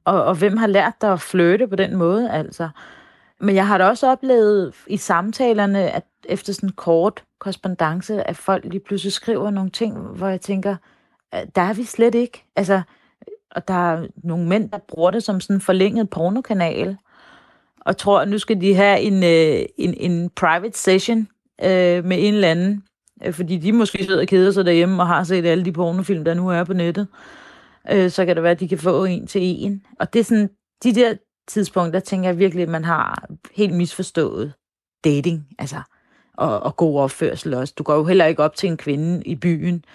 [0.05, 2.69] Og, og hvem har lært dig at flytte på den måde, altså?
[3.41, 8.37] Men jeg har da også oplevet i samtalerne, at efter sådan en kort korrespondence, at
[8.37, 10.75] folk lige pludselig skriver nogle ting, hvor jeg tænker,
[11.35, 12.43] øh, der er vi slet ikke.
[12.55, 12.81] Altså,
[13.51, 16.97] og der er nogle mænd, der bruger det som sådan en forlænget pornokanal,
[17.81, 21.27] og tror, at nu skal de have en, øh, en, en private session
[21.63, 22.83] øh, med en eller anden,
[23.25, 26.25] øh, fordi de måske sidder og keder sig derhjemme og har set alle de pornofilm,
[26.25, 27.07] der nu er på nettet.
[27.91, 29.85] Øh, så kan det være, at de kan få en til en.
[29.99, 30.49] Og det er sådan,
[30.83, 31.13] de der
[31.47, 34.53] tidspunkter, tænker jeg virkelig, at man har helt misforstået
[35.03, 35.81] dating, altså,
[36.33, 37.73] og, og god opførsel også.
[37.77, 39.85] Du går jo heller ikke op til en kvinde i byen,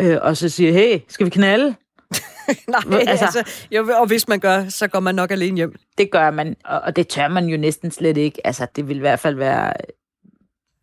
[0.00, 1.74] øh, og så siger, hey, skal vi knalde?
[2.68, 5.76] Nej, altså, altså, jo, og hvis man gør, så går man nok alene hjem.
[5.98, 8.46] Det gør man, og, og det tør man jo næsten slet ikke.
[8.46, 9.72] Altså, det vil i hvert fald være,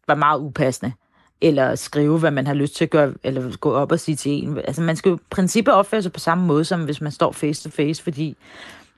[0.07, 0.93] være meget upassende.
[1.41, 4.31] Eller skrive, hvad man har lyst til at gøre, eller gå op og sige til
[4.31, 4.57] en.
[4.57, 7.31] Altså, man skal jo i princippet opføre sig på samme måde, som hvis man står
[7.31, 8.37] face to face, fordi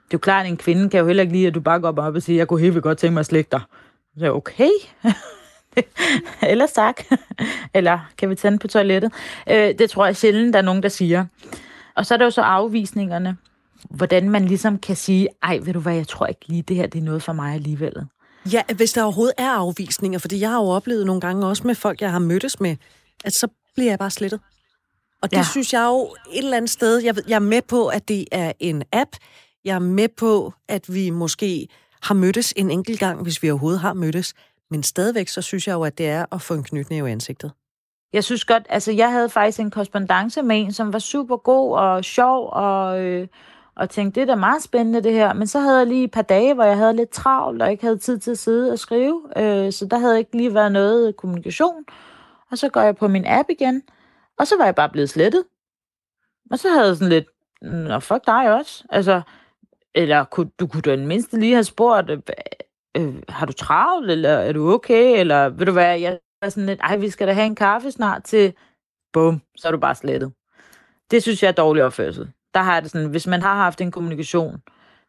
[0.06, 1.80] det er jo klart, at en kvinde kan jo heller ikke lide, at du bare
[1.80, 3.62] går op og siger, jeg kunne helt godt tænke mig at slægte dig.
[4.18, 4.70] Så okay.
[6.52, 7.02] Eller tak.
[7.74, 9.12] Eller kan vi tænde på toilettet?
[9.50, 11.26] Øh, det tror jeg sjældent, der er nogen, der siger.
[11.96, 13.38] Og så er der jo så afvisningerne.
[13.90, 16.88] Hvordan man ligesom kan sige, ej, ved du hvad, jeg tror ikke lige, det her
[16.88, 17.94] det er noget for mig alligevel.
[18.52, 21.76] Ja, hvis der overhovedet er afvisninger, fordi jeg har jo oplevet nogle gange også med
[21.76, 22.76] folk, jeg har mødtes med,
[23.26, 24.40] at så bliver jeg bare slettet.
[25.22, 25.44] Og det ja.
[25.52, 28.52] synes jeg jo et eller andet sted, jeg, jeg er med på, at det er
[28.60, 29.10] en app.
[29.66, 31.68] Jeg er med på, at vi måske
[32.02, 34.34] har mødtes en enkelt gang, hvis vi overhovedet har mødtes.
[34.70, 37.52] Men stadigvæk, så synes jeg jo, at det er at få en knytnæve i ansigtet.
[38.14, 41.78] Jeg synes godt, altså jeg havde faktisk en korrespondence med en, som var super god
[41.78, 43.28] og sjov, og, øh,
[43.76, 45.34] og tænkte, det er da meget spændende det her.
[45.34, 47.84] Men så havde jeg lige et par dage, hvor jeg havde lidt travlt, og ikke
[47.84, 49.22] havde tid til at sidde og skrive.
[49.38, 51.86] Øh, så der havde ikke lige været noget kommunikation.
[52.52, 53.82] Og så går jeg på min app igen,
[54.40, 55.44] og så var jeg bare blevet slettet.
[56.52, 57.26] Og så havde jeg sådan lidt,
[57.62, 58.84] nå fuck dig også.
[58.90, 59.22] Altså,
[59.96, 62.20] eller kunne, du kunne da mindste lige have spurgt, øh,
[62.98, 66.66] øh, har du travlt, eller er du okay, eller vil du være, jeg er sådan
[66.66, 68.54] lidt, ej, vi skal da have en kaffe snart til,
[69.14, 70.32] bum, så er du bare slettet.
[71.12, 72.30] Det synes jeg er dårlig opførsel.
[72.54, 74.62] Der har det sådan, hvis man har haft en kommunikation,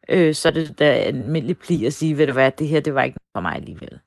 [0.09, 2.81] øh, så er det da en almindelig pli at sige, ved du hvad, det her,
[2.81, 3.99] det var ikke for mig alligevel.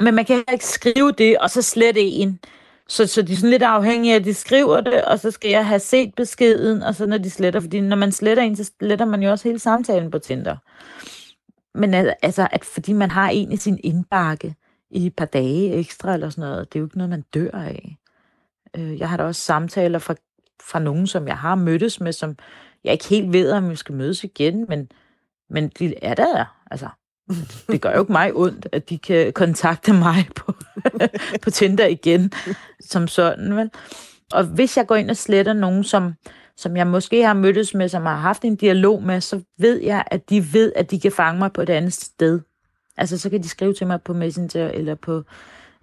[0.00, 2.40] Men man kan ikke skrive det, og så slette en.
[2.88, 5.50] Så, så de er sådan lidt afhængige af, at de skriver det, og så skal
[5.50, 8.70] jeg have set beskeden, og så når de sletter, fordi når man sletter en, så
[8.78, 10.56] sletter man jo også hele samtalen på Tinder.
[11.78, 14.54] Men altså, at fordi man har en i sin indbakke,
[14.90, 16.72] i et par dage ekstra eller sådan noget.
[16.72, 17.96] Det er jo ikke noget, man dør af.
[18.76, 20.14] Øh, jeg har da også samtaler fra,
[20.62, 22.36] fra nogen, som jeg har mødtes med, som
[22.84, 24.90] jeg ikke helt ved, om vi skal mødes igen, men,
[25.50, 26.58] men de er der.
[26.70, 26.88] Altså,
[27.72, 30.54] det gør jo ikke mig ondt, at de kan kontakte mig på,
[31.42, 32.32] på Tinder igen,
[32.80, 33.70] som sådan, vel?
[34.32, 36.14] Og hvis jeg går ind og sletter nogen, som,
[36.56, 40.04] som jeg måske har mødtes med, som har haft en dialog med, så ved jeg,
[40.06, 42.40] at de ved, at de kan fange mig på et andet sted.
[42.96, 45.22] Altså, så kan de skrive til mig på Messenger eller på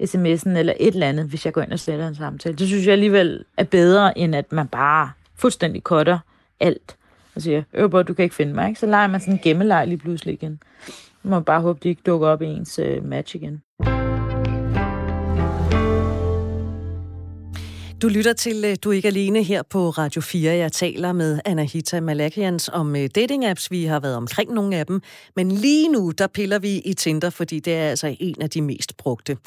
[0.03, 2.56] sms'en eller et eller andet, hvis jeg går ind og sletter en samtale.
[2.56, 6.19] Det synes jeg alligevel er bedre, end at man bare fuldstændig cutter
[6.60, 6.97] alt
[7.36, 8.79] og siger, øh, du kan ikke finde mig, ikke?
[8.79, 10.60] Så leger man sådan en gemmeleg lige pludselig igen.
[11.23, 13.62] Man må bare håbe, de ikke dukker op i ens uh, match igen.
[18.03, 20.53] Du lytter til øh, Du er ikke alene her på Radio 4.
[20.53, 23.67] Jeg taler med Anahita Malakians om øh, dating-apps.
[23.71, 25.01] Vi har været omkring nogle af dem.
[25.36, 28.62] Men lige nu, der piller vi i Tinder, fordi det er altså en af de
[28.62, 29.38] mest brugte.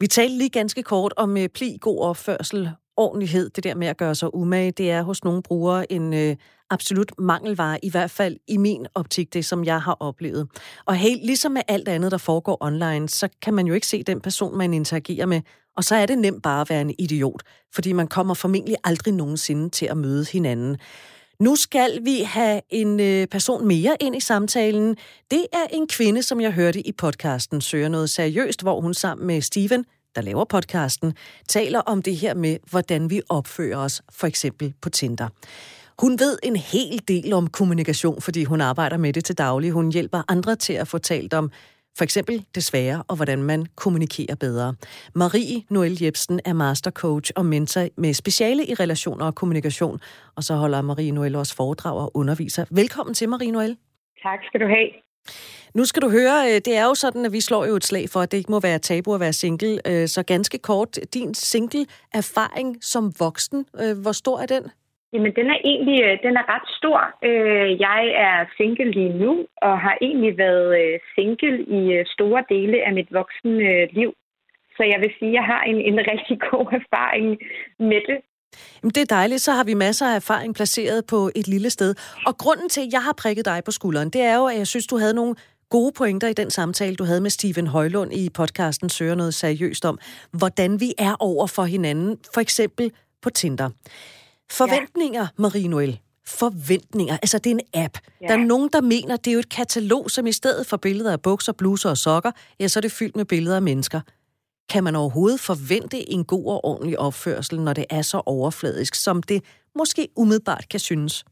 [0.00, 4.14] Vi talte lige ganske kort om pli, god opførsel, ordentlighed, det der med at gøre
[4.14, 6.36] sig umage, det er hos nogle brugere en øh,
[6.70, 10.48] absolut mangelvare, i hvert fald i min optik, det som jeg har oplevet.
[10.84, 14.02] Og helt ligesom med alt andet, der foregår online, så kan man jo ikke se
[14.02, 15.40] den person, man interagerer med,
[15.76, 17.42] og så er det nemt bare at være en idiot,
[17.74, 20.76] fordi man kommer formentlig aldrig nogensinde til at møde hinanden.
[21.40, 24.96] Nu skal vi have en øh, person mere ind i samtalen.
[25.30, 29.26] Det er en kvinde, som jeg hørte i podcasten Søger noget seriøst, hvor hun sammen
[29.26, 29.84] med Steven
[30.16, 31.14] der laver podcasten,
[31.48, 35.28] taler om det her med, hvordan vi opfører os, for eksempel på Tinder.
[36.02, 39.72] Hun ved en hel del om kommunikation, fordi hun arbejder med det til daglig.
[39.72, 41.50] Hun hjælper andre til at få talt om
[41.98, 44.74] for eksempel det svære og hvordan man kommunikerer bedre.
[45.14, 49.98] Marie Noel Jebsen er mastercoach og mentor med speciale i relationer og kommunikation.
[50.36, 52.64] Og så holder Marie Noel også foredrag og underviser.
[52.70, 53.76] Velkommen til, Marie Noel.
[54.22, 54.88] Tak skal du have.
[55.78, 58.04] Nu skal du høre, øh, det er jo sådan, at vi slår jo et slag
[58.12, 59.74] for, at det ikke må være tabu at være single.
[59.90, 64.64] Øh, så ganske kort, din single-erfaring som voksen, øh, hvor stor er den?
[65.14, 66.98] Jamen, den er egentlig den er ret stor.
[67.88, 73.08] Jeg er single lige nu, og har egentlig været single i store dele af mit
[73.12, 74.12] voksne liv.
[74.76, 77.28] Så jeg vil sige, at jeg har en, en rigtig god erfaring
[77.78, 78.18] med det.
[78.82, 79.42] Jamen, det er dejligt.
[79.42, 81.94] Så har vi masser af erfaring placeret på et lille sted.
[82.26, 84.66] Og grunden til, at jeg har prikket dig på skulderen, det er jo, at jeg
[84.66, 85.34] synes, du havde nogle
[85.70, 89.84] gode pointer i den samtale, du havde med Steven Højlund i podcasten Søger noget seriøst
[89.84, 89.98] om,
[90.30, 93.70] hvordan vi er over for hinanden, for eksempel på Tinder.
[94.50, 95.28] Forventninger, ja.
[95.36, 95.98] Marie Noel.
[96.26, 97.16] Forventninger.
[97.22, 97.98] Altså, det er en app.
[98.20, 98.26] Ja.
[98.26, 101.12] Der er nogen, der mener, det er jo et katalog, som i stedet for billeder
[101.12, 104.00] af bukser, bluser og sokker, ja, så er det fyldt med billeder af mennesker.
[104.72, 109.22] Kan man overhovedet forvente en god og ordentlig opførsel, når det er så overfladisk, som
[109.22, 109.40] det
[109.74, 111.24] måske umiddelbart kan synes?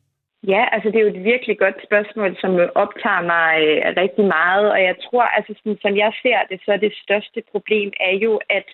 [0.47, 4.66] Ja, altså det er jo et virkelig godt spørgsmål, som optager mig øh, rigtig meget,
[4.75, 8.14] og jeg tror, altså sådan, som jeg ser det, så er det største problem er
[8.25, 8.66] jo, at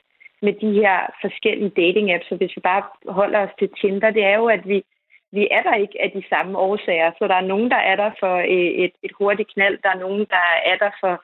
[0.42, 4.36] med de her forskellige dating-apps, og hvis vi bare holder os til Tinder, det er
[4.36, 4.78] jo, at vi,
[5.32, 7.10] vi er der ikke af de samme årsager.
[7.18, 10.02] Så der er nogen, der er der for øh, et, et hurtigt knald, der er
[10.04, 11.14] nogen, der er der for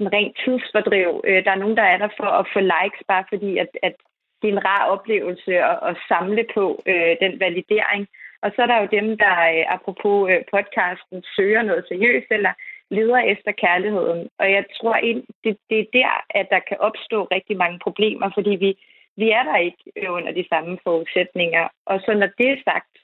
[0.00, 1.10] sådan rent tidsfordriv.
[1.28, 3.94] Øh, der er nogen, der er der for at få likes, bare fordi, at, at
[4.40, 8.02] det er en rar oplevelse at, at samle på øh, den validering.
[8.42, 12.52] Og så er der jo dem, der øh, apropos øh, podcasten søger noget seriøst, eller
[12.90, 14.28] leder efter kærligheden.
[14.38, 14.96] Og jeg tror,
[15.44, 18.70] det, det er der, at der kan opstå rigtig mange problemer, fordi vi,
[19.16, 21.68] vi er der ikke øh, under de samme forudsætninger.
[21.86, 22.94] Og så når det er sagt,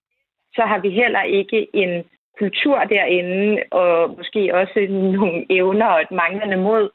[0.56, 2.04] så har vi heller ikke en
[2.38, 6.90] kultur derinde, og måske også nogle evner og et manglende mod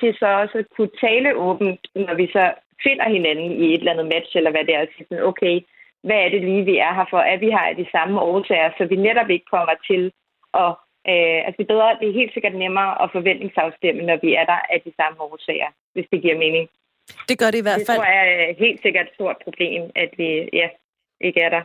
[0.00, 2.44] til så også at kunne tale åbent, når vi så
[2.82, 5.60] finder hinanden i et eller andet match, eller hvad det er, sige sådan, okay,
[6.06, 7.18] hvad er det lige, vi er her for?
[7.18, 10.02] At vi har de samme årsager, så vi netop ikke kommer til
[10.64, 10.70] at...
[11.12, 14.44] Øh, altså det er, bedre, det er helt sikkert nemmere at forventningsafstemme, når vi er
[14.52, 16.68] der af de samme årsager, hvis det giver mening.
[17.28, 17.98] Det gør det i hvert fald.
[17.98, 20.28] Det tror jeg er helt sikkert et stort problem, at vi
[20.60, 20.68] ja,
[21.20, 21.62] ikke er der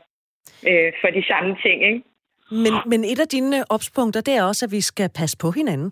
[0.69, 2.01] øh, for de samme ting, ikke?
[2.51, 5.91] Men, men et af dine opspunkter, det er også, at vi skal passe på hinanden.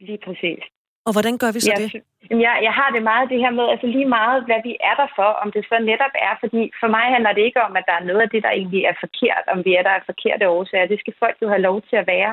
[0.00, 0.62] Lige præcis.
[1.06, 2.02] Og hvordan gør vi så jeg, det?
[2.44, 5.08] Jeg, jeg har det meget det her med, altså lige meget, hvad vi er der
[5.18, 7.96] for, om det så netop er, fordi for mig handler det ikke om, at der
[7.96, 10.92] er noget af det, der egentlig er forkert, om vi er der af forkerte årsager.
[10.92, 12.32] Det skal folk jo have lov til at være,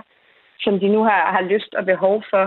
[0.63, 2.45] som de nu har, har lyst og behov for.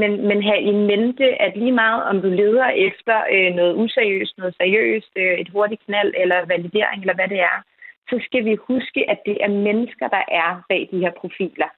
[0.00, 4.38] Men, men have i mente, at lige meget om du leder efter øh, noget useriøst,
[4.38, 7.56] noget seriøst, øh, et hurtigt knald eller validering eller hvad det er,
[8.10, 11.70] så skal vi huske, at det er mennesker, der er bag de her profiler.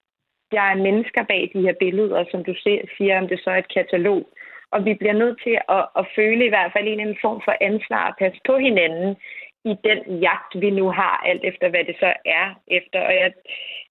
[0.50, 2.54] Der er mennesker bag de her billeder, som du
[2.96, 4.28] siger, om det så er et katalog.
[4.70, 7.54] Og vi bliver nødt til at, at føle i hvert fald en, en form for
[7.60, 9.16] ansvar og passe på hinanden
[9.64, 13.00] i den jagt, vi nu har, alt efter hvad det så er efter.
[13.00, 13.32] Og jeg,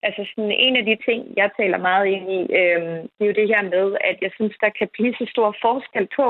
[0.04, 3.40] altså sådan en af de ting, jeg taler meget ind i, øhm, det er jo
[3.42, 6.28] det her med, at jeg synes, der kan blive så stor forskel på,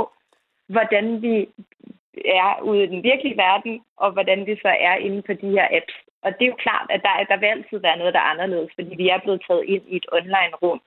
[0.70, 1.48] hvordan vi
[2.26, 5.67] er ude i den virkelige verden, og hvordan vi så er inde på de her
[5.71, 5.95] apps.
[6.23, 8.71] Og det er jo klart, at der, der vil altid være noget, der er anderledes,
[8.76, 10.82] fordi vi er blevet taget ind i et online-rum.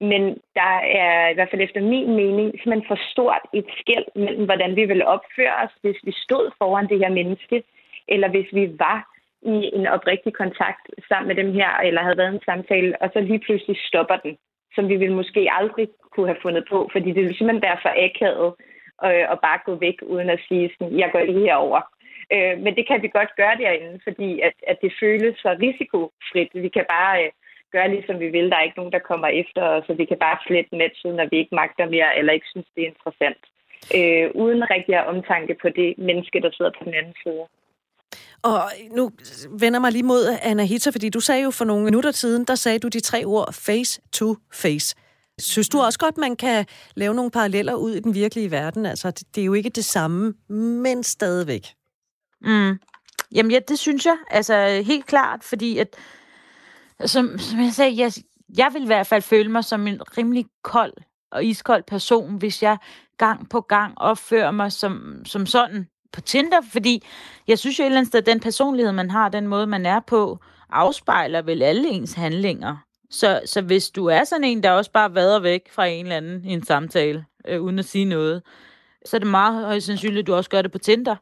[0.00, 0.22] Men
[0.54, 4.76] der er i hvert fald efter min mening simpelthen for stort et skæld mellem, hvordan
[4.76, 7.62] vi vil opføre os, hvis vi stod foran det her menneske,
[8.08, 8.98] eller hvis vi var
[9.42, 13.20] i en oprigtig kontakt sammen med dem her, eller havde været en samtale, og så
[13.20, 14.36] lige pludselig stopper den,
[14.74, 17.92] som vi ville måske aldrig kunne have fundet på, fordi det ville simpelthen være for
[18.06, 18.54] akavet
[19.04, 21.80] øh, og bare gå væk, uden at sige sådan, jeg går lige herover.
[22.34, 26.50] Øh, men det kan vi godt gøre derinde, fordi at, at det føles så risikofrit.
[26.64, 27.30] Vi kan bare øh,
[27.72, 28.50] gøre, ligesom vi vil.
[28.50, 31.26] Der er ikke nogen, der kommer efter os, så vi kan bare slette nettet, når
[31.30, 33.42] vi ikke magter mere, eller ikke synes, det er interessant.
[33.98, 37.44] Øh, uden rigtig at omtanke på det menneske, der sidder på den anden side.
[38.42, 38.58] Og
[38.90, 39.10] nu
[39.60, 42.78] vender mig lige mod Anahita, fordi du sagde jo for nogle minutter siden, der sagde
[42.78, 44.96] du de tre ord face to face.
[45.38, 48.86] Synes du også godt, man kan lave nogle paralleller ud i den virkelige verden?
[48.86, 51.66] Altså, det er jo ikke det samme, men stadigvæk.
[52.40, 52.78] Mm.
[53.32, 54.16] Jamen ja, det synes jeg.
[54.30, 55.96] Altså helt klart, fordi at,
[57.04, 58.12] som, som jeg sagde, jeg,
[58.58, 60.92] jeg vil i hvert fald føle mig som en rimelig kold
[61.30, 62.78] og iskold person, hvis jeg
[63.18, 67.06] gang på gang opfører mig som, som sådan på Tinder, fordi
[67.48, 69.86] jeg synes jo et eller andet sted, at den personlighed, man har, den måde, man
[69.86, 70.38] er på,
[70.70, 72.85] afspejler vel alle ens handlinger.
[73.10, 76.16] Så, så hvis du er sådan en, der også bare vader væk fra en eller
[76.16, 78.42] anden i en samtale, øh, uden at sige noget,
[79.04, 81.16] så er det meget højst sandsynligt, at du også gør det på Tinder.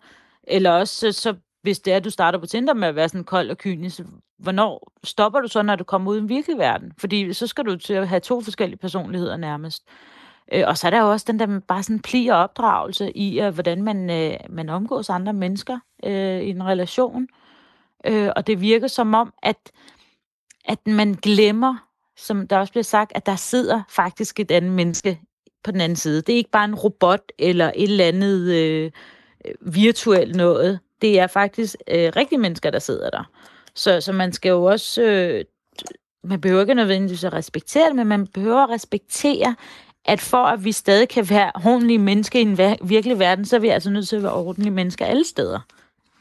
[0.45, 3.09] Eller også, så, så hvis det er, at du starter på Tinder med at være
[3.09, 4.01] sådan kold og kynisk,
[4.39, 6.93] hvornår stopper du så, når du kommer ud i den virkelige verden?
[6.99, 9.83] Fordi så skal du til at have to forskellige personligheder nærmest.
[10.53, 13.41] Øh, og så er der jo også den der bare sådan pli og opdragelse i,
[13.41, 17.27] øh, hvordan man, øh, man omgås andre mennesker øh, i en relation.
[18.07, 19.73] Øh, og det virker som om, at,
[20.65, 21.77] at man glemmer,
[22.17, 25.21] som der også bliver sagt, at der sidder faktisk et andet menneske
[25.65, 26.23] på den anden side.
[26.23, 28.91] Det er ikke bare en robot eller et eller andet øh,
[29.61, 30.81] virtuelt noget.
[31.03, 33.31] Det er faktisk øh, rigtige mennesker, der sidder der.
[33.75, 35.03] Så, så man skal jo også...
[35.03, 35.45] Øh,
[36.25, 39.57] man behøver ikke nødvendigvis at respektere det, men man behøver at respektere,
[40.05, 43.61] at for at vi stadig kan være ordentlige mennesker i en virkelig verden, så er
[43.61, 45.61] vi altså nødt til at være ordentlige mennesker alle steder.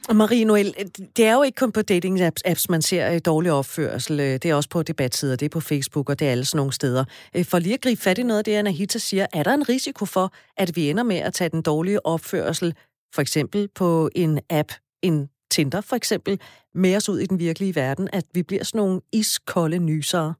[0.09, 0.85] Og Marie Noel, øh,
[1.17, 4.19] det er jo ikke kun på dating apps, man ser øh, dårlig opførsel.
[4.19, 6.57] Øh, det er også på debatsider, det er på Facebook, og det er alle sådan
[6.57, 7.05] nogle steder.
[7.43, 10.05] For lige at gribe fat i noget af det, Anahita siger, er der en risiko
[10.05, 12.75] for, at vi ender med at tage den dårlige opførsel,
[13.15, 16.39] for eksempel på en app, en Tinder for eksempel,
[16.75, 20.33] med os ud i den virkelige verden, at vi bliver sådan nogle iskolde nysere?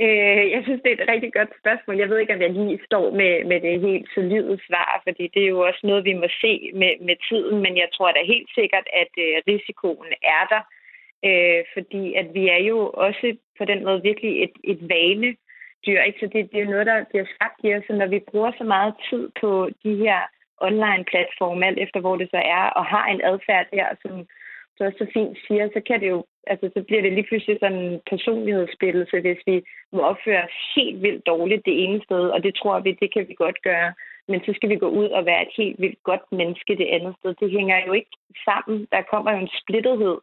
[0.00, 1.96] Øh, jeg synes, det er et rigtig godt spørgsmål.
[1.98, 5.42] Jeg ved ikke, om jeg lige står med, med det helt solide svar, fordi det
[5.42, 8.50] er jo også noget, vi må se med, med tiden, men jeg tror da helt
[8.54, 10.62] sikkert, at øh, risikoen er der,
[11.28, 15.36] øh, fordi at vi er jo også på den måde virkelig et, et vane
[15.86, 16.00] dyr.
[16.02, 16.20] Ikke?
[16.20, 18.94] Så det, det er noget, der bliver skabt i os, når vi bruger så meget
[19.10, 20.20] tid på de her
[20.68, 24.26] online-platforme, alt efter hvor det så er, og har en adfærd der, som
[24.78, 27.78] så så fint siger, så kan det jo, altså så bliver det lige pludselig sådan
[27.78, 32.54] en personlighedsspillelse, hvis vi må opføre os helt vildt dårligt det ene sted, og det
[32.54, 33.92] tror vi, det kan vi godt gøre.
[34.28, 37.14] Men så skal vi gå ud og være et helt vildt godt menneske det andet
[37.18, 37.34] sted.
[37.34, 38.88] Det hænger jo ikke sammen.
[38.92, 40.18] Der kommer jo en splittethed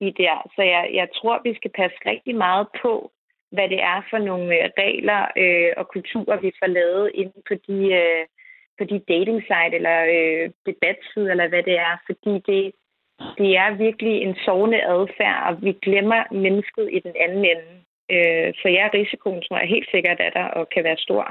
[0.00, 0.50] i der.
[0.56, 3.10] Så jeg, jeg tror, vi skal passe rigtig meget på,
[3.50, 7.54] hvad det er for nogle øh, regler øh, og kulturer, vi får lavet inde på
[7.66, 8.24] de, øh,
[8.78, 11.94] på de dating site eller øh, debatside, eller hvad det er.
[12.06, 12.72] Fordi det,
[13.38, 17.68] det er virkelig en sovende adfærd, og vi glemmer mennesket i den anden ende.
[18.14, 21.24] Øh, så ja, risikoen tror jeg helt sikkert er der og kan være stor.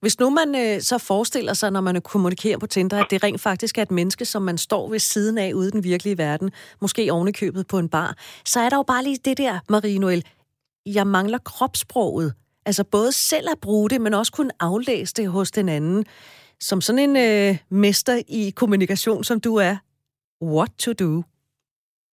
[0.00, 3.40] Hvis nu man øh, så forestiller sig, når man kommunikerer på Tinder, at det rent
[3.40, 6.50] faktisk er et menneske, som man står ved siden af ude i den virkelige verden,
[6.80, 10.24] måske ovenikøbet på en bar, så er der jo bare lige det der, Marie Noel.
[10.86, 12.34] Jeg mangler kropssproget.
[12.66, 16.04] Altså både selv at bruge det, men også kunne aflæse det hos den anden.
[16.60, 19.76] Som sådan en øh, mester i kommunikation, som du er,
[20.56, 21.12] What to do?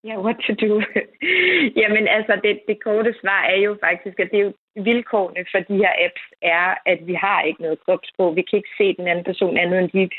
[0.04, 0.82] Ja, what to do?
[1.82, 5.60] Jamen altså, det, det korte svar er jo faktisk, at det er jo vilkårene for
[5.60, 8.36] de her apps er, at vi har ikke noget kropssprog.
[8.36, 10.10] Vi kan ikke se den anden person andet end de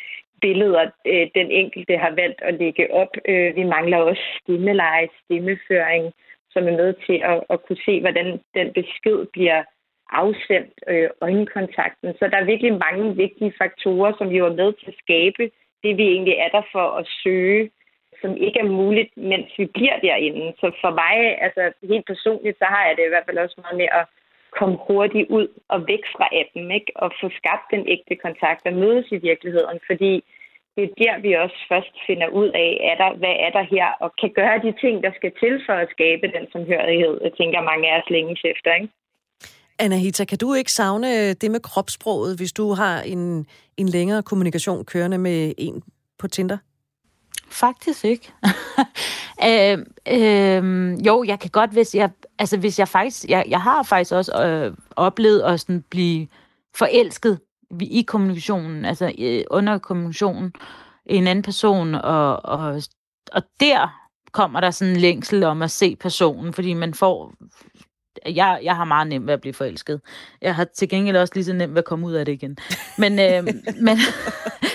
[0.41, 3.13] billeder, øh, den enkelte har valgt at lægge op.
[3.29, 6.13] Øh, vi mangler også stemmeleje, stemmeføring,
[6.51, 9.63] som er med til at, at kunne se, hvordan den besked bliver
[10.11, 12.15] afsendt, øh, øjenkontakten.
[12.19, 15.43] Så der er virkelig mange vigtige faktorer, som jo er med til at skabe
[15.83, 17.71] det, vi egentlig er der for at søge
[18.23, 20.47] som ikke er muligt, mens vi bliver derinde.
[20.61, 23.77] Så for mig, altså helt personligt, så har jeg det i hvert fald også meget
[23.83, 24.05] med at
[24.59, 26.93] komme hurtigt ud og væk fra appen, ikke?
[27.03, 30.13] og få skabt den ægte kontakt og mødes i virkeligheden, fordi
[30.77, 33.89] det er der, vi også først finder ud af, er der, hvad er der her,
[34.05, 37.69] og kan gøre de ting, der skal til for at skabe den samhørighed, jeg tænker
[37.71, 38.71] mange af os længes efter.
[38.75, 38.89] Ikke?
[39.79, 43.47] Anahita, kan du ikke savne det med kropssproget, hvis du har en,
[43.77, 45.83] en længere kommunikation kørende med en
[46.19, 46.59] på Tinder?
[47.53, 48.33] Faktisk ikke.
[49.47, 49.79] øh,
[50.19, 54.13] øh, jo, jeg kan godt, hvis jeg, altså hvis jeg faktisk, jeg, jeg har faktisk
[54.13, 56.29] også øh, oplevet at sådan blive
[56.75, 57.41] forelsket
[57.81, 60.53] i kommunikationen, altså øh, under kommunikationen,
[61.07, 62.83] en anden person, og, og,
[63.33, 67.35] og der kommer der sådan en længsel om at se personen, fordi man får
[68.27, 70.01] jeg, jeg har meget nemt ved at blive forelsket.
[70.43, 72.57] Jeg har til gengæld også lige så nemt ved at komme ud af det igen.
[72.99, 73.45] Men, øh,
[73.87, 73.99] men,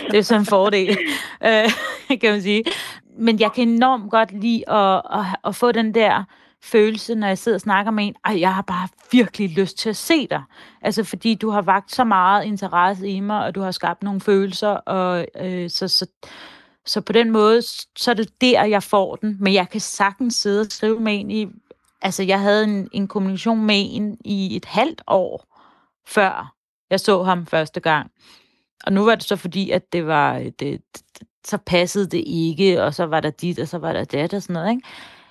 [0.11, 0.97] det er sådan en fordel,
[1.45, 1.71] øh,
[2.21, 2.63] kan man sige.
[3.19, 6.23] Men jeg kan enormt godt lide at, at, at få den der
[6.63, 9.89] følelse, når jeg sidder og snakker med en, at jeg har bare virkelig lyst til
[9.89, 10.43] at se dig.
[10.81, 14.21] Altså fordi du har vagt så meget interesse i mig, og du har skabt nogle
[14.21, 16.07] følelser, og øh, så, så,
[16.85, 17.61] så på den måde,
[17.95, 19.37] så er det der, jeg får den.
[19.39, 21.47] Men jeg kan sagtens sidde og skrive med en i...
[22.01, 25.57] Altså, jeg havde en, en kommunikation med en i et halvt år,
[26.07, 26.53] før
[26.89, 28.11] jeg så ham første gang.
[28.83, 30.37] Og nu var det så fordi, at det var...
[30.37, 30.81] Øh, det,
[31.45, 34.41] så passede det ikke, og så var der dit, og så var der det, og
[34.41, 34.87] sådan noget, ikke?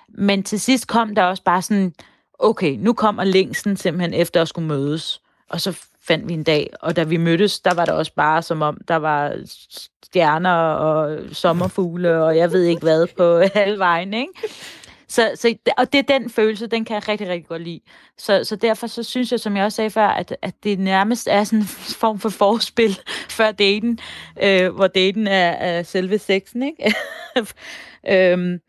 [0.09, 1.93] Men til sidst kom der også bare sådan,
[2.39, 5.21] okay, nu kommer længsten simpelthen efter at skulle mødes.
[5.49, 8.41] Og så fandt vi en dag, og da vi mødtes, der var det også bare
[8.41, 9.35] som om, der var
[10.03, 14.31] stjerner og sommerfugle, og jeg ved ikke hvad på halvvejen, ikke?
[15.09, 17.79] Så, så, og det er den følelse, den kan jeg rigtig, rigtig godt lide.
[18.17, 21.27] Så, så derfor så synes jeg, som jeg også sagde før, at, at det nærmest
[21.31, 21.65] er sådan en
[22.01, 22.99] form for forspil
[23.37, 23.99] før daten,
[24.43, 26.95] øh, hvor daten er, er selve sexen, ikke?
[28.33, 28.59] øhm,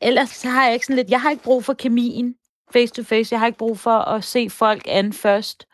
[0.00, 2.34] ellers så har jeg ikke sådan lidt, jeg har ikke brug for kemien
[2.72, 3.32] face to face.
[3.32, 5.66] Jeg har ikke brug for at se folk an først,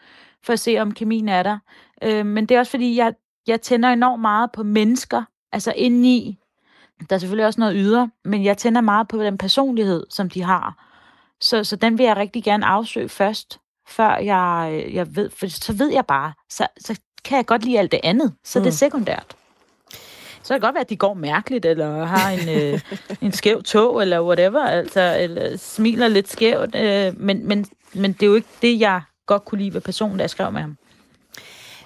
[0.43, 1.59] for at se, om kemien er der.
[2.03, 3.15] Øh, men det er også fordi, jeg,
[3.47, 6.39] jeg tænder enormt meget på mennesker, altså indeni.
[7.11, 10.43] Der er selvfølgelig også noget ydre, men jeg tænder meget på den personlighed, som de
[10.43, 10.89] har.
[11.41, 15.73] Så, så den vil jeg rigtig gerne afsøge først, før jeg, jeg ved, for så
[15.73, 18.63] ved jeg bare, så, så kan jeg godt lide alt det andet, så mm.
[18.63, 19.37] det er sekundært.
[20.43, 22.81] Så kan det godt være, at de går mærkeligt, eller har en, øh,
[23.27, 26.75] en skæv tog, eller whatever, altså, eller smiler lidt skævt.
[26.75, 30.19] Øh, men, men, men det er jo ikke det, jeg godt kunne lide ved personen,
[30.19, 30.77] der jeg skrev med ham.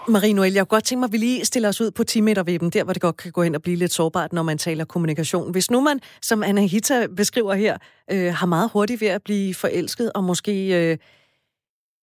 [0.08, 2.20] Marie Noel, jeg kunne godt tænke mig, at vi lige stiller os ud på 10
[2.20, 4.58] meter webben, der hvor det godt kan gå hen og blive lidt sårbart, når man
[4.58, 5.52] taler kommunikation.
[5.52, 7.78] Hvis nu man, som Anna Hita beskriver her,
[8.10, 10.98] øh, har meget hurtigt ved at blive forelsket, og måske øh,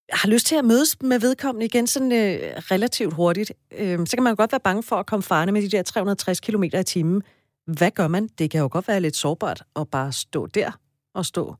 [0.10, 4.24] har lyst til at mødes med vedkommende igen sådan øh, relativt hurtigt, øh, så kan
[4.24, 7.24] man godt være bange for at komme farne med de der 360 km i timen.
[7.68, 8.28] Hvad gør man?
[8.28, 10.72] Det kan jo godt være lidt sårbart at bare stå der
[11.16, 11.56] og stå.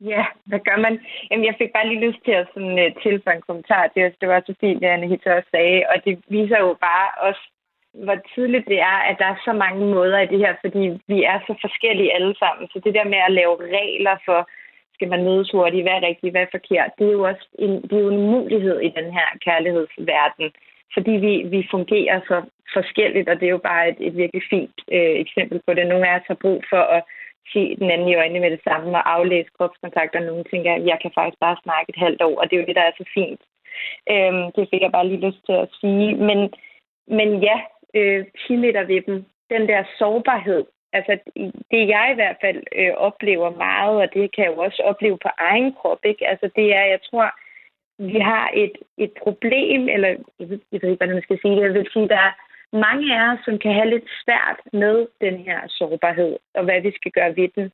[0.00, 1.00] Ja, hvad gør man?
[1.30, 4.20] Jamen, jeg fik bare lige lyst til at sådan, uh, tilføje en kommentar til os.
[4.20, 5.84] Det var så fint, det Anne Hitte også sagde.
[5.90, 7.42] Og det viser jo bare også,
[8.04, 10.82] hvor tydeligt det er, at der er så mange måder i det her, fordi
[11.12, 12.68] vi er så forskellige alle sammen.
[12.68, 14.48] Så det der med at lave regler for,
[14.94, 17.82] skal man mødes hurtigt, hvad er rigtigt, hvad er forkert, det er jo også en,
[17.82, 20.46] det er jo en mulighed i den her kærlighedsverden,
[20.94, 22.42] fordi vi, vi fungerer så
[22.72, 25.86] forskelligt, og det er jo bare et, et virkelig fint øh, eksempel på det.
[25.86, 27.02] Nogle af os har brug for at
[27.52, 30.18] se den anden i øjnene med det samme og aflæse kropskontakter.
[30.20, 32.60] og nogen tænker, at jeg kan faktisk bare snakke et halvt år, og det er
[32.60, 33.42] jo det, der er så fint.
[34.12, 36.14] Øhm, det fik jeg bare lige lyst til at sige.
[36.28, 36.38] Men,
[37.18, 37.58] men ja,
[37.94, 41.18] øh, 10 meter ved dem, den der sårbarhed, altså
[41.70, 45.18] det jeg i hvert fald øh, oplever meget, og det kan jeg jo også opleve
[45.18, 46.28] på egen krop, ikke?
[46.28, 47.26] Altså det er, jeg tror,
[47.98, 50.08] vi har et, et problem, eller
[50.40, 52.32] jeg ved, jeg ved ikke, hvordan man skal sige det, jeg vil sige, der er
[52.72, 56.92] mange af os, som kan have lidt svært med den her sårbarhed, og hvad vi
[56.94, 57.70] skal gøre ved den.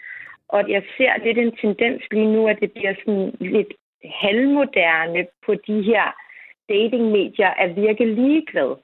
[0.49, 3.72] Og jeg ser lidt en tendens lige nu, at det bliver sådan lidt
[4.22, 6.05] halvmoderne på de her
[6.68, 8.76] datingmedier at virke ligeglad.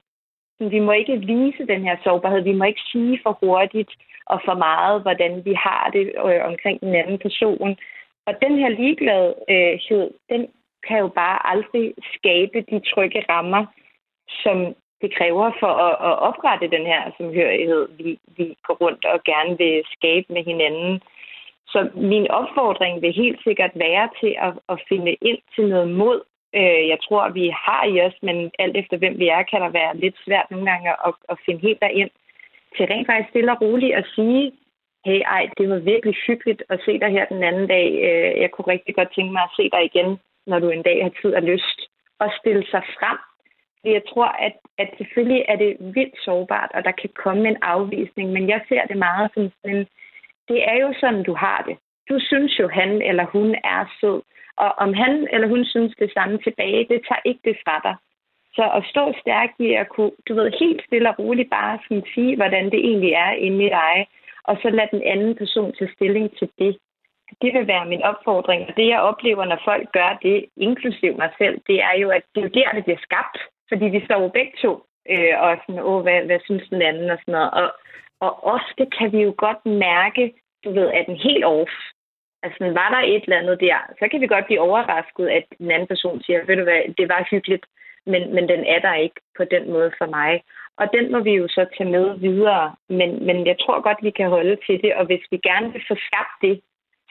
[0.61, 2.43] Vi må ikke vise den her sårbarhed.
[2.43, 3.93] Vi må ikke sige for hurtigt
[4.27, 7.77] og for meget, hvordan vi har det øh, omkring den anden person.
[8.27, 10.49] Og den her ligegladhed, den
[10.87, 13.67] kan jo bare aldrig skabe de trygge rammer,
[14.43, 19.25] som det kræver for at, at oprette den her samhørighed, vi, vi går rundt og
[19.25, 21.01] gerne vil skabe med hinanden.
[21.73, 26.21] Så min opfordring vil helt sikkert være til at, at finde ind til noget mod.
[26.55, 29.69] Øh, jeg tror, vi har i os, men alt efter hvem vi er, kan der
[29.69, 32.11] være lidt svært nogle gange at, at finde helt derind
[32.77, 34.53] til rent faktisk stille og roligt at sige,
[35.05, 37.89] hey, ej, det var virkelig hyggeligt at se dig her den anden dag.
[38.09, 41.03] Øh, jeg kunne rigtig godt tænke mig at se dig igen, når du en dag
[41.03, 41.79] har tid og lyst.
[42.19, 43.19] Og stille sig frem
[43.85, 48.33] jeg tror, at, at selvfølgelig er det vildt sårbart, og der kan komme en afvisning,
[48.33, 49.87] men jeg ser det meget som sådan,
[50.49, 51.77] det er jo sådan, du har det.
[52.11, 54.23] Du synes jo, han eller hun er sød,
[54.57, 57.97] og om han eller hun synes det samme tilbage, det tager ikke det fra dig.
[58.57, 62.05] Så at stå stærkt i at kunne, du ved, helt stille og roligt bare sådan
[62.15, 64.07] sige, hvordan det egentlig er inde i dig,
[64.45, 66.79] og så lade den anden person tage stilling til det.
[67.43, 71.31] Det vil være min opfordring, og det jeg oplever, når folk gør det, inklusiv mig
[71.39, 73.39] selv, det er jo, at det er der, det bliver skabt.
[73.69, 74.73] Fordi vi står jo begge to
[75.13, 77.51] øh, og sådan, åh, hvad, hvad synes den anden og sådan noget.
[77.61, 77.69] Og,
[78.21, 80.25] og ofte kan vi jo godt mærke,
[80.65, 81.75] du ved, at den helt off.
[82.43, 85.71] Altså, var der et eller andet der, så kan vi godt blive overrasket, at den
[85.71, 87.67] anden person siger, ved du hvad, det var hyggeligt,
[88.07, 90.43] men, men den er der ikke på den måde for mig.
[90.81, 92.75] Og den må vi jo så tage med videre.
[92.89, 95.85] Men, men jeg tror godt, vi kan holde til det, og hvis vi gerne vil
[95.89, 96.61] få skabt det,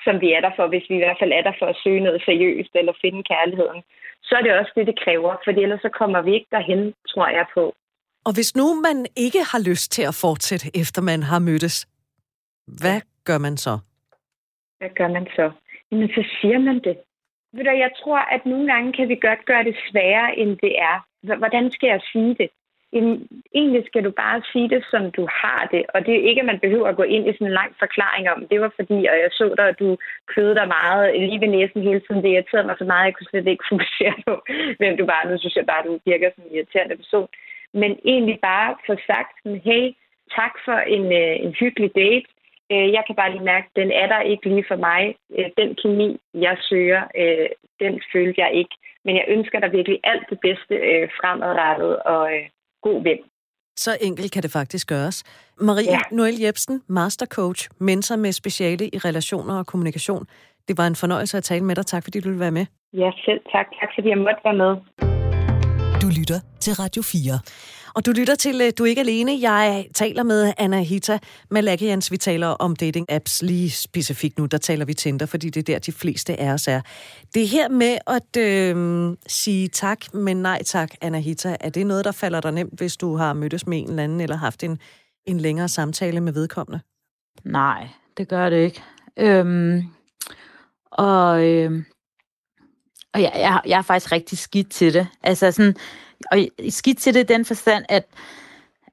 [0.05, 2.05] som vi er der for, hvis vi i hvert fald er der for at søge
[2.07, 3.81] noget seriøst eller finde kærligheden,
[4.23, 7.27] så er det også det, det kræver, for ellers så kommer vi ikke derhen, tror
[7.27, 7.63] jeg på.
[8.27, 11.87] Og hvis nu man ikke har lyst til at fortsætte, efter man har mødtes,
[12.81, 13.73] hvad gør man så?
[14.79, 15.51] Hvad gør man så?
[15.91, 16.97] Jamen, så siger man det.
[17.53, 20.73] Ved du, jeg tror, at nogle gange kan vi godt gøre det sværere, end det
[20.79, 20.97] er.
[21.43, 22.49] Hvordan skal jeg sige det?
[22.93, 25.83] Jamen, egentlig skal du bare sige det, som du har det.
[25.93, 28.29] Og det er ikke, at man behøver at gå ind i sådan en lang forklaring
[28.29, 29.97] om, det var fordi, og jeg så dig, at du
[30.33, 32.23] kødede dig meget lige ved næsen hele tiden.
[32.23, 34.33] Det irriterede mig så meget, at jeg kunne slet ikke fokusere på,
[34.79, 35.21] hvem du var.
[35.29, 37.27] Nu synes jeg bare, at du virker som en irriterende person.
[37.73, 39.33] Men egentlig bare få sagt,
[39.67, 39.83] hey,
[40.37, 42.27] tak for en, øh, en hyggelig date.
[42.71, 45.15] Øh, jeg kan bare lige mærke, at den er der ikke lige for mig.
[45.37, 48.75] Øh, den kemi, jeg søger, øh, den følte jeg ikke.
[49.05, 52.45] Men jeg ønsker dig virkelig alt det bedste øh, fremadrettet, og øh,
[52.81, 53.19] god ven.
[53.77, 55.23] Så enkelt kan det faktisk gøres.
[55.61, 55.99] Marie ja.
[56.11, 60.25] Noel Jebsen, mastercoach, mentor med speciale i relationer og kommunikation.
[60.67, 61.85] Det var en fornøjelse at tale med dig.
[61.85, 62.65] Tak fordi du ville være med.
[62.93, 63.65] Ja, selv tak.
[63.79, 64.71] Tak fordi jeg måtte være med.
[66.01, 67.39] Du lytter til Radio 4.
[67.95, 69.37] Og du lytter til øh, Du er ikke alene.
[69.41, 71.19] Jeg taler med Anna Hita
[71.51, 72.11] Malakians.
[72.11, 74.45] Vi taler om dating-apps lige specifikt nu.
[74.45, 76.81] Der taler vi Tinder, fordi det er der, de fleste af os er.
[77.33, 82.05] Det her med at øh, sige tak, men nej tak, Anna Hita, er det noget,
[82.05, 84.79] der falder dig nemt, hvis du har mødtes med en eller anden, eller haft en,
[85.25, 86.79] en længere samtale med vedkommende?
[87.43, 87.87] Nej,
[88.17, 88.83] det gør det ikke.
[89.17, 89.83] Øhm,
[90.91, 91.85] og øhm,
[93.17, 95.07] og jeg, jeg, jeg er faktisk rigtig skidt til det.
[95.23, 95.75] Altså sådan,
[96.31, 96.39] og
[96.69, 98.05] skidt til det i den forstand, at,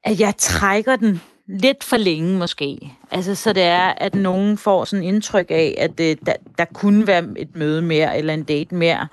[0.04, 2.92] at jeg trækker den lidt for længe måske.
[3.10, 7.06] Altså, så det er, at nogen får sådan indtryk af, at det, der, der kunne
[7.06, 9.08] være et møde mere, eller en date mere.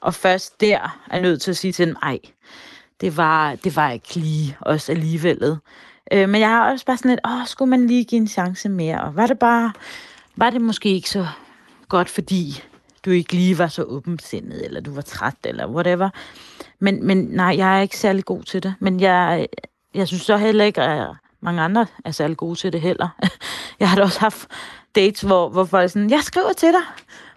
[0.00, 2.18] Og først der er nødt til at sige til dem, ej,
[3.00, 5.56] det var, det var ikke lige os alligevel.
[6.12, 8.68] Øh, men jeg har også bare sådan lidt, åh, skulle man lige give en chance
[8.68, 9.02] mere?
[9.02, 9.72] Og var det bare,
[10.36, 11.26] var det måske ikke så
[11.88, 12.62] godt, fordi
[13.04, 16.10] du ikke lige var så åbensindet, eller du var træt, eller whatever.
[16.78, 18.74] Men, men nej, jeg er ikke særlig god til det.
[18.80, 19.48] Men jeg,
[19.94, 21.08] jeg synes så heller ikke, at
[21.40, 23.08] mange andre er særlig gode til det heller.
[23.80, 24.48] Jeg har da også haft
[24.94, 26.82] dates, hvor, hvor folk sådan, jeg skriver til dig.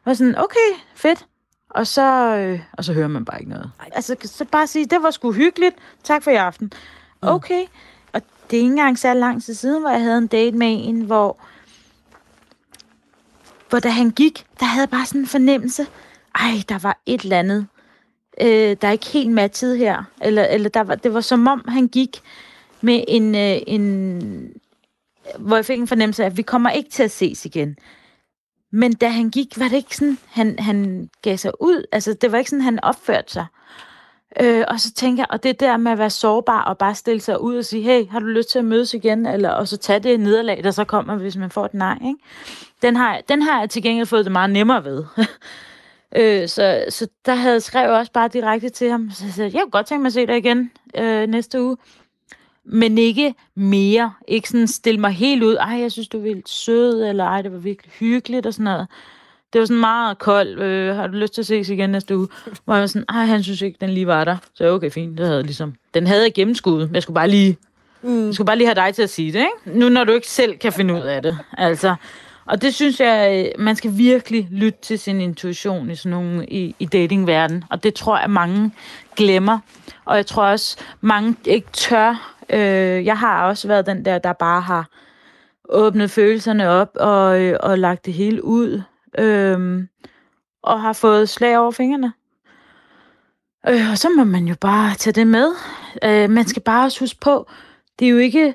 [0.06, 1.26] Og sådan, okay, fedt.
[1.70, 3.72] Og så, øh, og så hører man bare ikke noget.
[3.92, 5.76] Altså, så bare sige, det var sgu hyggeligt.
[6.04, 6.74] Tak for i aften.
[7.24, 7.28] Mm.
[7.30, 7.66] Okay.
[8.14, 10.88] Og det er ikke engang så lang tid siden, hvor jeg havde en date med
[10.88, 11.38] en, hvor
[13.76, 15.88] for da han gik, der havde jeg bare sådan en fornemmelse,
[16.36, 17.68] ej, der var et eller andet,
[18.42, 20.04] øh, der er ikke helt matchet her.
[20.22, 22.22] Eller, eller der var, det var som om, han gik
[22.82, 24.52] med en, øh, en...
[25.40, 27.78] Hvor jeg fik en fornemmelse af, at vi kommer ikke til at ses igen.
[28.72, 31.86] Men da han gik, var det ikke sådan, han, han gav sig ud.
[31.92, 33.46] Altså, det var ikke sådan, han opførte sig.
[34.42, 37.22] Øh, og så tænker jeg, og det der med at være sårbar og bare stille
[37.22, 39.26] sig ud og sige, hey, har du lyst til at mødes igen?
[39.26, 41.98] Eller, og så tage det nederlag, der så kommer, hvis man får et nej.
[42.06, 42.20] Ikke?
[42.82, 45.04] Den, har, den har jeg til gengæld fået det meget nemmere ved.
[46.18, 49.12] øh, så, så der havde jeg skrevet også bare direkte til ham.
[49.12, 51.78] Så jeg sagde, jeg kunne godt tænke mig at se dig igen øh, næste uge.
[52.66, 54.14] Men ikke mere.
[54.28, 55.56] Ikke sådan stille mig helt ud.
[55.56, 58.64] Ej, jeg synes, du er vildt sød, eller ej, det var virkelig hyggeligt og sådan
[58.64, 58.88] noget
[59.54, 60.60] det var sådan meget koldt.
[60.60, 62.28] Øh, har du lyst til at ses igen næste uge?
[62.66, 64.38] Hvor jeg var sådan, ej, han synes ikke, den lige var der.
[64.54, 65.18] Så okay, fint.
[65.18, 66.90] Det havde ligesom, den havde jeg gennemskuddet.
[66.94, 67.58] Jeg skulle bare lige,
[68.02, 68.26] mm.
[68.26, 69.80] jeg skulle bare lige have dig til at sige det, ikke?
[69.80, 71.38] Nu når du ikke selv kan finde ud af det.
[71.58, 71.96] Altså,
[72.46, 76.46] og det synes jeg, øh, man skal virkelig lytte til sin intuition i sådan nogle,
[76.46, 77.64] i, i datingverdenen.
[77.70, 78.72] Og det tror jeg, mange
[79.16, 79.60] glemmer.
[80.06, 82.36] Og jeg tror også, mange ikke tør.
[82.50, 84.90] Øh, jeg har også været den der, der bare har
[85.70, 88.82] åbnet følelserne op og, øh, og lagt det hele ud
[89.18, 89.88] øhm,
[90.64, 92.14] og har fået slag over fingrene.
[93.68, 95.52] Øh, og så må man jo bare tage det med.
[96.04, 97.50] Øh, man skal bare også huske på,
[98.00, 98.54] det er jo ikke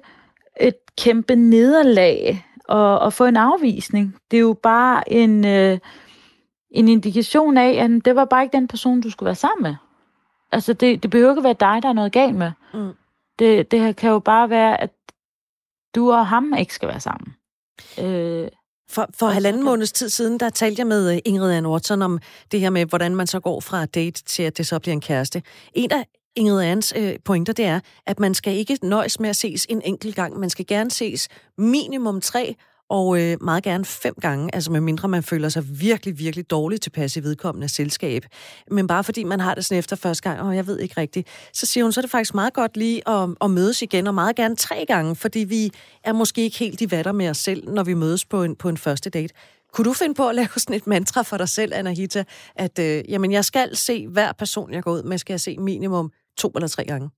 [0.61, 4.17] et kæmpe nederlag at, at få en afvisning.
[4.31, 5.79] Det er jo bare en, øh,
[6.71, 9.75] en indikation af, at det var bare ikke den person, du skulle være sammen med.
[10.53, 12.53] Altså, det, det behøver ikke være dig, der er noget galt med.
[12.75, 12.93] Mm.
[13.39, 14.91] Det, det kan jo bare være, at
[15.95, 17.35] du og ham ikke skal være sammen.
[18.01, 18.49] Øh,
[18.91, 22.19] for, for halvanden måneds tid siden, der talte jeg med øh, Ingrid Ann Watson om
[22.53, 25.01] det her med, hvordan man så går fra date til, at det så bliver en
[25.01, 25.43] kæreste.
[25.75, 29.37] En af Ingrid Anns øh, pointer, det er, at man skal ikke nøjes med at
[29.37, 30.39] ses en enkelt gang.
[30.39, 31.29] Man skal gerne ses
[31.59, 32.57] minimum tre,
[32.91, 36.83] og øh, meget gerne fem gange, altså med mindre man føler sig virkelig, virkelig dårligt
[36.83, 38.25] tilpas i vedkommende selskab.
[38.71, 41.29] Men bare fordi man har det sådan efter første gang, og jeg ved ikke rigtigt,
[41.53, 44.15] så siger hun, så er det faktisk meget godt lige at, at mødes igen, og
[44.15, 45.73] meget gerne tre gange, fordi vi
[46.05, 48.69] er måske ikke helt i vatter med os selv, når vi mødes på en, på
[48.69, 49.35] en første date.
[49.73, 52.25] Kunne du finde på at lave sådan et mantra for dig selv, Anahita,
[52.55, 55.57] at øh, jamen, jeg skal se hver person, jeg går ud med, skal jeg se
[55.59, 57.11] minimum to eller tre gange?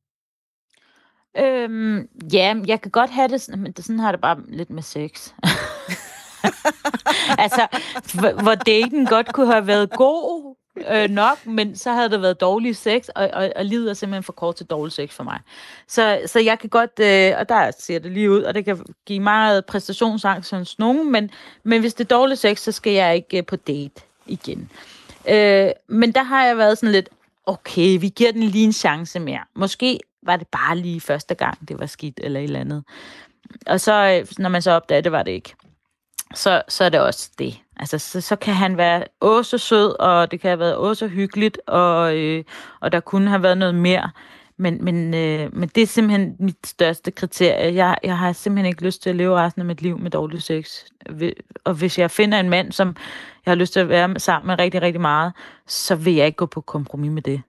[1.39, 4.83] Øhm, ja, jeg kan godt have det sådan, men sådan har det bare lidt med
[4.83, 5.33] sex.
[7.45, 7.66] altså,
[8.43, 10.55] hvor daten godt kunne have været god,
[10.93, 14.22] øh, nok, men så havde det været dårlig sex, og, og, og livet er simpelthen
[14.22, 15.41] for kort til dårlig sex for mig.
[15.89, 18.85] Så, så jeg kan godt, øh, og der ser det lige ud, og det kan
[19.07, 21.30] give meget præstationsangst hos nogen, men,
[21.62, 24.70] men hvis det er dårlig sex, så skal jeg ikke øh, på date igen.
[25.28, 27.09] Øh, men der har jeg været sådan lidt,
[27.47, 29.41] okay, vi giver den lige en chance mere.
[29.55, 32.85] Måske var det bare lige første gang, det var skidt eller et eller andet.
[33.66, 35.55] Og så, øh, når man så opdager, det var det ikke,
[36.35, 37.59] så, så er det også det.
[37.77, 41.59] Altså, så, så kan han være også sød, og det kan have været også hyggeligt,
[41.66, 42.45] og, øh,
[42.81, 44.11] og der kunne have været noget mere.
[44.57, 47.75] Men, men, øh, men det er simpelthen mit største kriterie.
[47.75, 50.43] Jeg, jeg har simpelthen ikke lyst til at leve resten af mit liv med dårlig
[50.43, 50.85] sex.
[51.64, 52.97] Og hvis jeg finder en mand, som
[53.47, 55.33] jeg har lyst til at være sammen med rigtig, rigtig meget,
[55.66, 57.43] så vil jeg ikke gå på kompromis med det.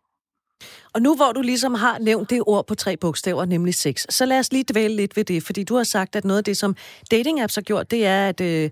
[0.93, 4.26] Og nu hvor du ligesom har nævnt det ord på tre bogstaver, nemlig sex, så
[4.26, 6.58] lad os lige dvæle lidt ved det, fordi du har sagt, at noget af det,
[6.58, 6.76] som
[7.12, 8.70] dating apps har gjort, det er, at øh,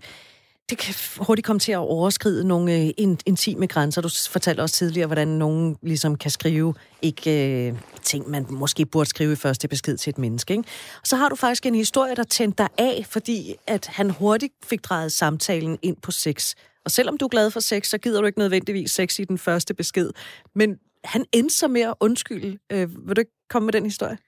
[0.70, 2.90] det kan hurtigt komme til at overskride nogle øh,
[3.26, 4.02] intime grænser.
[4.02, 9.10] Du fortalte også tidligere, hvordan nogen ligesom kan skrive ikke øh, ting, man måske burde
[9.10, 10.52] skrive i første besked til et menneske.
[10.52, 10.64] Ikke?
[11.00, 14.52] Og så har du faktisk en historie, der tændte dig af, fordi at han hurtigt
[14.64, 16.54] fik drejet samtalen ind på sex.
[16.84, 19.38] Og selvom du er glad for sex, så gider du ikke nødvendigvis sex i den
[19.38, 20.10] første besked.
[20.54, 22.58] Men han endte så med at undskylde.
[22.72, 24.18] Øh, vil du ikke komme med den historie?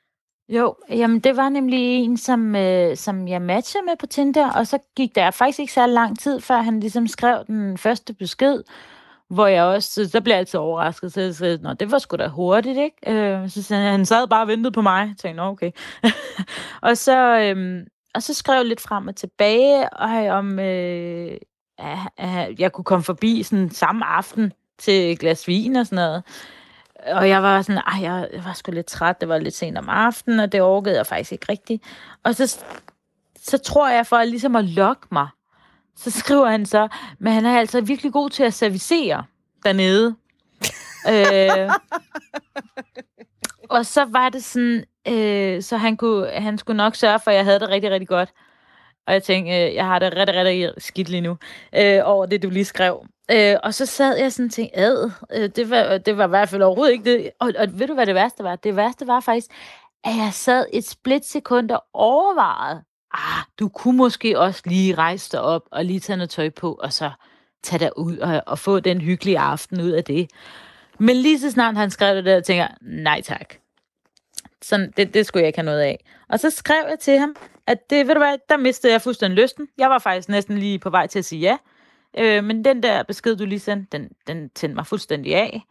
[0.48, 4.66] Jo, jamen det var nemlig en, som, øh, som jeg matchede med på Tinder, og
[4.66, 8.62] så gik der faktisk ikke så lang tid, før han ligesom skrev den første besked,
[9.30, 12.16] hvor jeg også, så blev jeg altid overrasket, så jeg sagde, Nå, det var sgu
[12.16, 13.12] da hurtigt, ikke?
[13.12, 15.70] Øh, så sagde han, sad bare og ventede på mig, jeg tænkte, Nå, okay.
[16.88, 21.36] og, så, øh, og så skrev jeg lidt frem og tilbage, og om øh,
[22.58, 26.22] jeg kunne komme forbi sådan samme aften til et glas vin og sådan noget.
[27.06, 29.78] Og jeg var sådan, ej, jeg, jeg var sgu lidt træt, det var lidt sent
[29.78, 31.84] om aftenen, og det orkede jeg faktisk ikke rigtigt.
[32.22, 32.64] Og så,
[33.38, 35.28] så tror jeg, for ligesom at lokke mig,
[35.96, 36.88] så skriver han så,
[37.18, 39.24] men han er altså virkelig god til at servicere
[39.64, 40.16] dernede.
[41.10, 41.70] øh,
[43.70, 47.36] og så var det sådan, øh, så han, kunne, han skulle nok sørge for, at
[47.36, 48.32] jeg havde det rigtig, rigtig godt.
[49.06, 51.36] Og jeg tænkte, øh, jeg har det rigtig, rigtig skidt lige nu,
[51.76, 53.06] øh, over det, du lige skrev.
[53.30, 56.28] Øh, og så sad jeg sådan og tænkte, ad, øh, det, var, det var i
[56.28, 57.30] hvert fald overhovedet ikke det.
[57.40, 58.56] Og, og ved du, hvad det værste var?
[58.56, 59.50] Det værste var faktisk,
[60.04, 62.82] at jeg sad et splitsekund og overvejede,
[63.12, 66.72] ah, du kunne måske også lige rejse dig op og lige tage noget tøj på,
[66.72, 67.10] og så
[67.62, 70.30] tage dig ud og, og få den hyggelige aften ud af det.
[70.98, 73.54] Men lige så snart han skrev det der, tænker jeg, nej tak.
[74.64, 76.04] Sådan, det, det skulle jeg ikke have noget af.
[76.28, 77.36] Og så skrev jeg til ham,
[77.66, 79.68] at det, ved du hvad, der mistede jeg fuldstændig lysten.
[79.78, 81.56] Jeg var faktisk næsten lige på vej til at sige ja.
[82.18, 85.62] Øh, men den der besked, du lige sendte, den, den tændte mig fuldstændig af.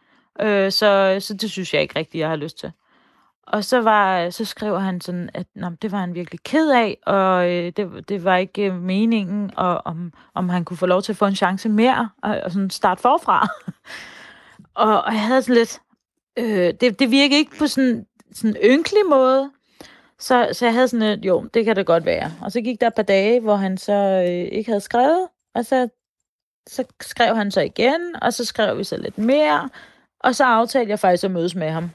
[0.42, 2.72] Øh, så, så det synes jeg ikke rigtigt, jeg har lyst til.
[3.48, 6.98] Og så, var, så skrev han sådan, at nå, det var han virkelig ked af,
[7.06, 11.02] og øh, det, det var ikke øh, meningen, og om, om han kunne få lov
[11.02, 13.48] til at få en chance mere, og, og sådan starte forfra.
[14.84, 15.82] og, og jeg havde sådan lidt,
[16.38, 18.06] øh, det, det virkede ikke på sådan
[18.42, 19.52] en ynkelig måde,
[20.20, 22.34] så, så jeg havde sådan lidt, jo, det kan det godt være.
[22.42, 23.94] Og så gik der et par dage, hvor han så
[24.28, 25.90] øh, ikke havde skrevet, og så
[26.68, 29.70] så skrev han så igen, og så skrev vi så lidt mere,
[30.20, 31.90] og så aftalte jeg faktisk at mødes med ham.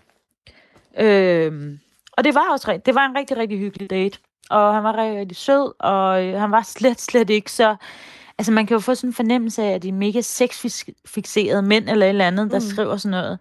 [0.99, 1.79] Øhm,
[2.13, 4.19] og det var også det var en rigtig, rigtig hyggelig date.
[4.51, 7.77] Og han var rigtig, rigtig sød, og øh, han var slet, slet ikke så...
[8.39, 11.89] Altså, man kan jo få sådan en fornemmelse af, at de er mega sexfixerede mænd
[11.89, 12.65] eller et eller andet, der mm.
[12.65, 13.39] skriver sådan noget.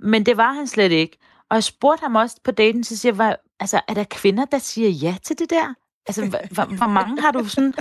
[0.00, 1.18] Men det var han slet ikke.
[1.50, 4.58] Og jeg spurgte ham også på daten, så siger jeg, altså, er der kvinder, der
[4.58, 5.74] siger ja til det der?
[6.06, 7.74] Altså, hvor, hvor mange har du sådan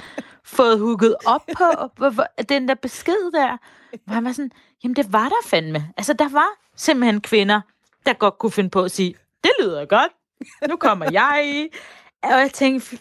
[0.44, 1.64] fået hugget op på
[1.96, 3.58] hvor, hvor, den der besked der?
[4.06, 4.52] Hvor han var sådan,
[4.84, 5.94] jamen det var der fandme.
[5.98, 7.62] Altså, der var simpelthen kvinder,
[8.06, 10.12] der godt kunne finde på at sige, det lyder godt,
[10.70, 11.78] nu kommer jeg i.
[12.24, 12.98] Og jeg tænkte,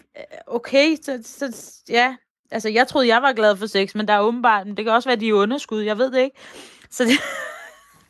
[0.47, 1.53] okay, så, så
[1.89, 2.15] ja,
[2.51, 4.93] altså jeg troede, jeg var glad for sex, men der er åbenbart, men det kan
[4.93, 6.37] også være, de er underskud, jeg ved det ikke.
[6.89, 7.19] Så, det,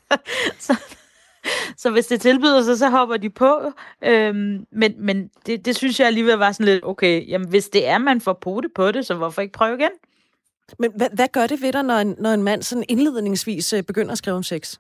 [0.65, 0.77] så
[1.81, 3.71] så hvis det tilbyder sig, så hopper de på.
[4.03, 7.87] Øhm, men men det, det synes jeg alligevel var sådan lidt, okay, jamen hvis det
[7.87, 9.91] er, man får pote på det, så hvorfor ikke prøve igen?
[10.79, 13.83] Men hvad, hvad gør det ved dig, når en, når en mand sådan indledningsvis øh,
[13.83, 14.77] begynder at skrive om sex?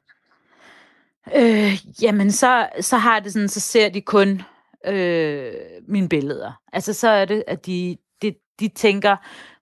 [1.35, 4.41] Øh, jamen, så, så har det sådan, så ser de kun
[4.87, 5.53] øh,
[5.87, 6.51] mine billeder.
[6.73, 9.15] Altså, så er det, at de, de, de tænker,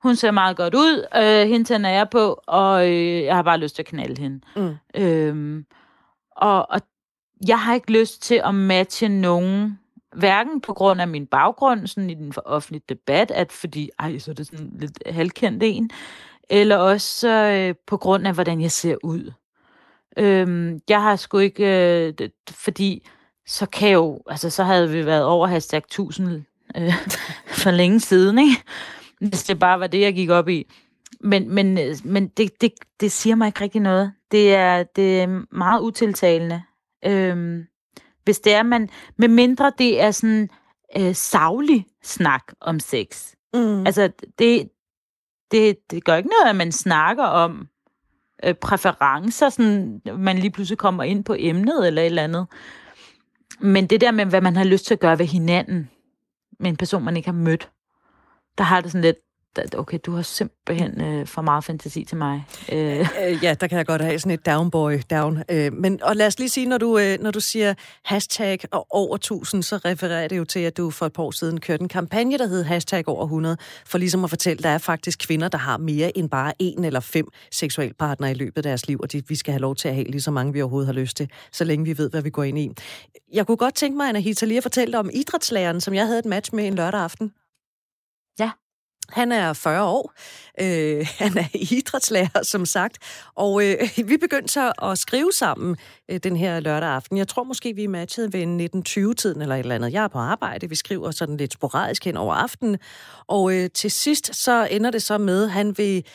[0.03, 3.57] hun ser meget godt ud, øh, hende tænder jeg på, og øh, jeg har bare
[3.57, 4.41] lyst til at knalde hende.
[4.55, 4.75] Mm.
[5.01, 5.63] Øh,
[6.31, 6.81] og, og
[7.47, 9.79] jeg har ikke lyst til at matche nogen,
[10.15, 14.31] hverken på grund af min baggrund sådan i den offentlige debat, at fordi, ej, så
[14.31, 15.89] er det sådan lidt halvkendt en,
[16.49, 19.31] eller også øh, på grund af, hvordan jeg ser ud.
[20.17, 23.07] Øhm, jeg har sgu ikke, øh, det, fordi
[23.47, 26.43] så kan jo, altså så havde vi været over hashtag 1000
[26.77, 26.93] øh,
[27.63, 28.63] for længe siden, ikke?
[29.19, 30.67] Hvis det bare var det, jeg gik op i.
[31.19, 34.13] men, men, øh, men det, det, det siger mig ikke rigtig noget.
[34.31, 36.63] Det er, det er meget utiltalende.
[37.05, 37.65] Øhm,
[38.23, 40.49] hvis det er, man, med mindre det er sådan
[40.97, 43.33] øh, savlig snak om sex.
[43.53, 43.85] Mm.
[43.85, 44.69] Altså, det,
[45.51, 47.67] det, det gør ikke noget, at man snakker om
[48.43, 52.47] øh, præferencer, sådan man lige pludselig kommer ind på emnet eller et eller andet.
[53.59, 55.89] Men det der med, hvad man har lyst til at gøre ved hinanden,
[56.59, 57.71] med en person, man ikke har mødt,
[58.57, 59.17] der har det sådan lidt,
[59.77, 62.45] okay, du har simpelthen øh, for meget fantasi til mig.
[62.71, 62.99] Øh.
[62.99, 63.43] Øh, øh.
[63.43, 65.43] Ja, der kan jeg godt have sådan et downboy down.
[65.49, 68.87] Øh, men, og lad os lige sige, når du, øh, når du siger hashtag og
[68.89, 71.81] over 1000, så refererer det jo til, at du for et par år siden kørte
[71.81, 75.47] en kampagne, der hed hashtag over 100, for ligesom at fortælle, der er faktisk kvinder,
[75.47, 79.11] der har mere end bare en eller fem seksualpartnere i løbet af deres liv, og
[79.11, 81.17] de, vi skal have lov til at have lige så mange, vi overhovedet har lyst
[81.17, 82.71] til, så længe vi ved, hvad vi går ind i.
[83.33, 86.25] Jeg kunne godt tænke mig, Anahita, lige at fortælle om idrætslæreren, som jeg havde et
[86.25, 87.31] match med en lørdag aften.
[89.09, 90.13] Han er 40 år.
[90.61, 92.97] Øh, han er idrætslærer, som sagt.
[93.35, 93.77] Og øh,
[94.09, 95.77] vi begyndte så at skrive sammen
[96.11, 97.17] øh, den her lørdag aften.
[97.17, 99.93] Jeg tror måske, vi matchede ved 1920-tiden eller et eller andet.
[99.93, 100.69] Jeg er på arbejde.
[100.69, 102.77] Vi skriver sådan lidt sporadisk hen over aftenen.
[103.27, 106.05] Og øh, til sidst så ender det så med, at han vil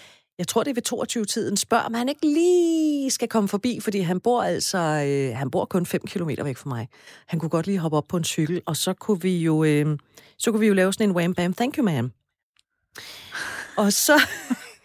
[0.40, 4.00] jeg tror, det er ved 22-tiden, spørger, om han ikke lige skal komme forbi, fordi
[4.00, 6.88] han bor altså, øh, han bor kun 5 km væk fra mig.
[7.26, 9.98] Han kunne godt lige hoppe op på en cykel, og så kunne vi jo, øh,
[10.38, 12.19] så kunne vi jo lave sådan en wham bam, thank you ma'am.
[13.76, 14.20] Og så,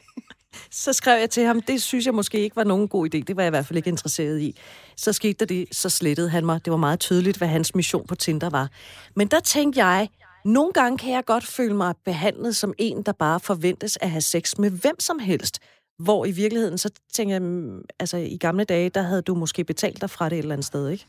[0.83, 3.19] så skrev jeg til ham, det synes jeg måske ikke var nogen god idé.
[3.19, 4.59] Det var jeg i hvert fald ikke interesseret i.
[4.97, 6.65] Så skete der det, så slettede han mig.
[6.65, 8.69] Det var meget tydeligt, hvad hans mission på Tinder var.
[9.15, 10.09] Men der tænkte jeg,
[10.45, 14.21] nogle gange kan jeg godt føle mig behandlet som en, der bare forventes at have
[14.21, 15.59] sex med hvem som helst.
[15.99, 19.63] Hvor i virkeligheden, så tænker jeg, mm, altså i gamle dage, der havde du måske
[19.63, 21.07] betalt dig fra det et eller andet sted, ikke?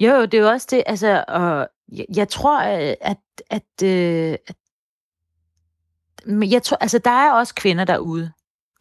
[0.00, 3.16] Jo, det er jo også det, altså, og jeg, jeg tror, at, at,
[3.50, 4.56] at, øh, at
[6.26, 8.32] men jeg tror, altså, der er også kvinder derude,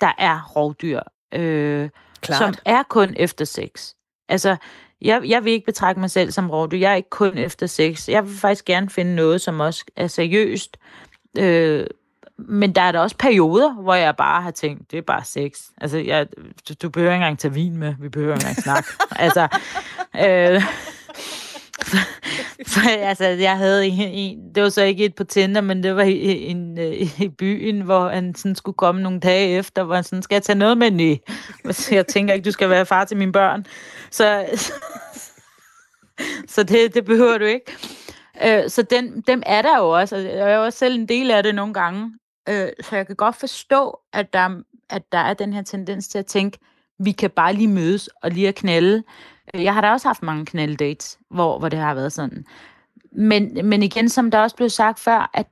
[0.02, 1.00] der er rovdyr,
[1.34, 1.90] øh,
[2.24, 3.94] som er kun efter sex.
[4.30, 4.56] Altså,
[5.02, 6.78] jeg, jeg vil ikke betragte mig selv som rovdyr.
[6.78, 8.10] Jeg er ikke kun efter sex.
[8.10, 10.78] Jeg vil faktisk gerne finde noget, som også er seriøst.
[11.38, 11.88] Øh,
[12.38, 15.60] men der er der også perioder, hvor jeg bare har tænkt, det er bare sex.
[15.82, 16.28] Altså, jeg,
[16.70, 17.96] du, du behøver ikke engang tage vin med.
[18.00, 18.90] Vi behøver ikke engang snakke.
[19.26, 19.48] altså,
[20.16, 20.64] øh,
[22.72, 25.96] for altså, jeg havde en, en, det var så ikke et på Tinder, men det
[25.96, 29.96] var i, en, øh, i byen, hvor han sådan skulle komme nogle dage efter, hvor
[29.96, 30.92] han sådan, skal jeg tage noget med?
[30.92, 31.18] ny?
[31.92, 33.66] Jeg tænker ikke, du skal være far til mine børn.
[34.12, 34.46] Så,
[36.54, 37.72] så det, det behøver du ikke.
[38.46, 41.32] Øh, så den, dem er der jo også, og jeg er også selv en del
[41.32, 42.14] af det nogle gange.
[42.50, 46.18] Øh, så jeg kan godt forstå, at der, at der er den her tendens til
[46.18, 46.58] at tænke,
[47.00, 49.04] vi kan bare lige mødes og lige at knalde.
[49.54, 52.46] Jeg har da også haft mange knalddates, hvor, hvor det har været sådan.
[53.12, 55.48] Men, men igen, som der også blev sagt før, at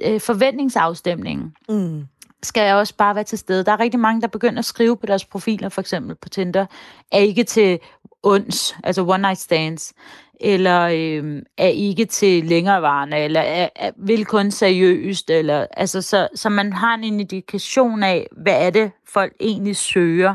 [0.00, 2.06] øh, forventningsafstemningen mm.
[2.42, 3.64] skal også bare være til stede.
[3.64, 6.66] Der er rigtig mange, der begynder at skrive på deres profiler, for eksempel på Tinder,
[7.12, 7.78] er ikke til
[8.22, 9.94] ons, altså one night stands,
[10.40, 16.28] eller øh, er ikke til længerevarende, eller er, er, vil kun seriøst, eller, altså, så,
[16.34, 20.34] så man har en indikation af, hvad er det, folk egentlig søger.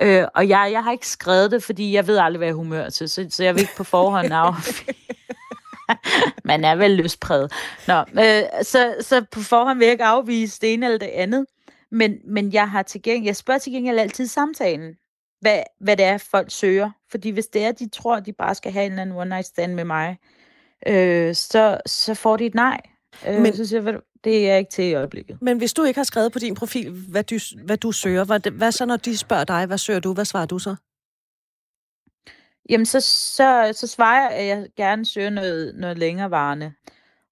[0.00, 2.56] Øh, og jeg, jeg har ikke skrevet det, fordi jeg ved aldrig, hvad jeg er
[2.56, 4.54] humør til, så, så jeg vil ikke på forhånd af.
[6.44, 7.52] Man er vel løspræget.
[7.88, 11.46] Nå, øh, så, så på forhånd vil jeg ikke afvise det ene eller det andet.
[11.90, 14.94] Men, men jeg har til gengæld, jeg spørger til gengæld altid samtalen,
[15.40, 16.90] hvad, hvad det er, folk søger.
[17.10, 19.46] Fordi hvis det er, de tror, de bare skal have en eller anden one night
[19.46, 20.18] stand med mig,
[20.86, 22.80] øh, så, så får de et nej.
[23.28, 25.38] Øh, men, så siger jeg, det er ikke til i øjeblikket.
[25.42, 28.50] Men hvis du ikke har skrevet på din profil, hvad du, hvad du søger, hvad,
[28.50, 30.76] hvad så når de spørger dig, hvad søger du, hvad svarer du så?
[32.68, 36.72] Jamen, så, så, så svarer jeg, at jeg gerne søger noget, noget længerevarende.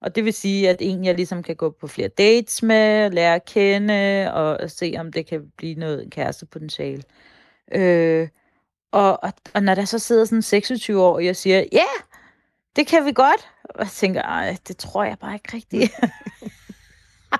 [0.00, 3.34] Og det vil sige, at en, jeg ligesom kan gå på flere dates med, lære
[3.34, 7.02] at kende, og se, om det kan blive noget kærestepotentiale.
[7.74, 8.28] Øh,
[8.92, 12.02] og, og, og når der så sidder sådan 26 år, og jeg siger, ja, yeah,
[12.76, 13.48] det kan vi godt.
[13.64, 15.92] Og jeg tænker, ej, det tror jeg bare ikke rigtigt.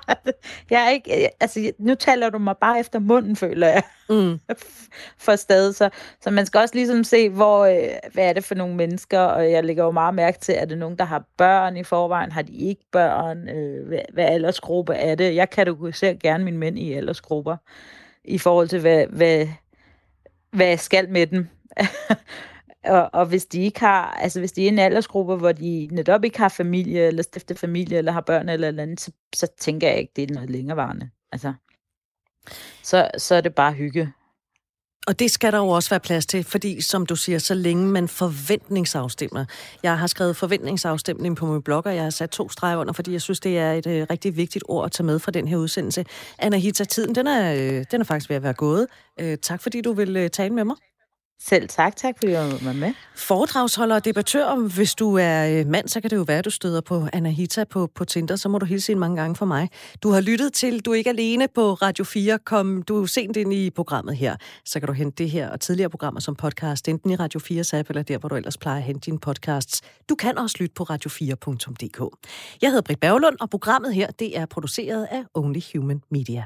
[0.71, 3.83] jeg er ikke, altså, nu taler du mig bare efter munden, føler jeg.
[4.09, 4.39] Mm.
[5.25, 5.75] for stadig.
[5.75, 5.89] Så,
[6.21, 9.51] så man skal også ligesom se, hvor, øh, hvad er det for nogle mennesker, og
[9.51, 12.41] jeg lægger jo meget mærke til, at det nogen, der har børn i forvejen, har
[12.41, 15.35] de ikke børn, øh, hvad, hvad aldersgruppe er det?
[15.35, 17.57] Jeg kategoriserer gerne mine mænd i aldersgrupper,
[18.23, 19.47] i forhold til, hvad, hvad,
[20.51, 21.47] hvad jeg skal med dem.
[22.85, 26.23] Og, og hvis de ikke har, altså hvis de er en aldersgruppe, hvor de netop
[26.23, 29.87] ikke har familie, eller stifter familie, eller har børn eller eller andet, så, så tænker
[29.87, 31.09] jeg ikke, det er noget længerevarende.
[31.31, 31.53] Altså,
[32.83, 34.13] så, så er det bare hygge.
[35.07, 37.87] Og det skal der jo også være plads til, fordi som du siger, så længe
[37.87, 39.45] man forventningsafstemmer.
[39.83, 43.11] Jeg har skrevet forventningsafstemning på min blog, og jeg har sat to streger under, fordi
[43.11, 45.57] jeg synes, det er et øh, rigtig vigtigt ord at tage med fra den her
[45.57, 46.05] udsendelse.
[46.39, 48.87] Anahita, tiden den er, øh, den er faktisk ved at være gået.
[49.19, 50.75] Øh, tak fordi du vil øh, tale med mig.
[51.49, 52.93] Selv tak, tak fordi jeg var med.
[53.15, 56.49] Foredragsholder og debattør, hvis du er øh, mand, så kan det jo være, at du
[56.49, 59.69] støder på Anahita på, på Tinder, så må du hilse en mange gange for mig.
[60.03, 62.39] Du har lyttet til Du er ikke alene på Radio 4.
[62.39, 64.35] Kom du sent ind i programmet her,
[64.65, 67.77] så kan du hente det her og tidligere programmer som podcast, enten i Radio 4's
[67.77, 69.81] app, eller der, hvor du ellers plejer at hente dine podcasts.
[70.09, 72.27] Du kan også lytte på radio4.dk.
[72.61, 76.43] Jeg hedder Britt Berglund, og programmet her, det er produceret af Only Human Media.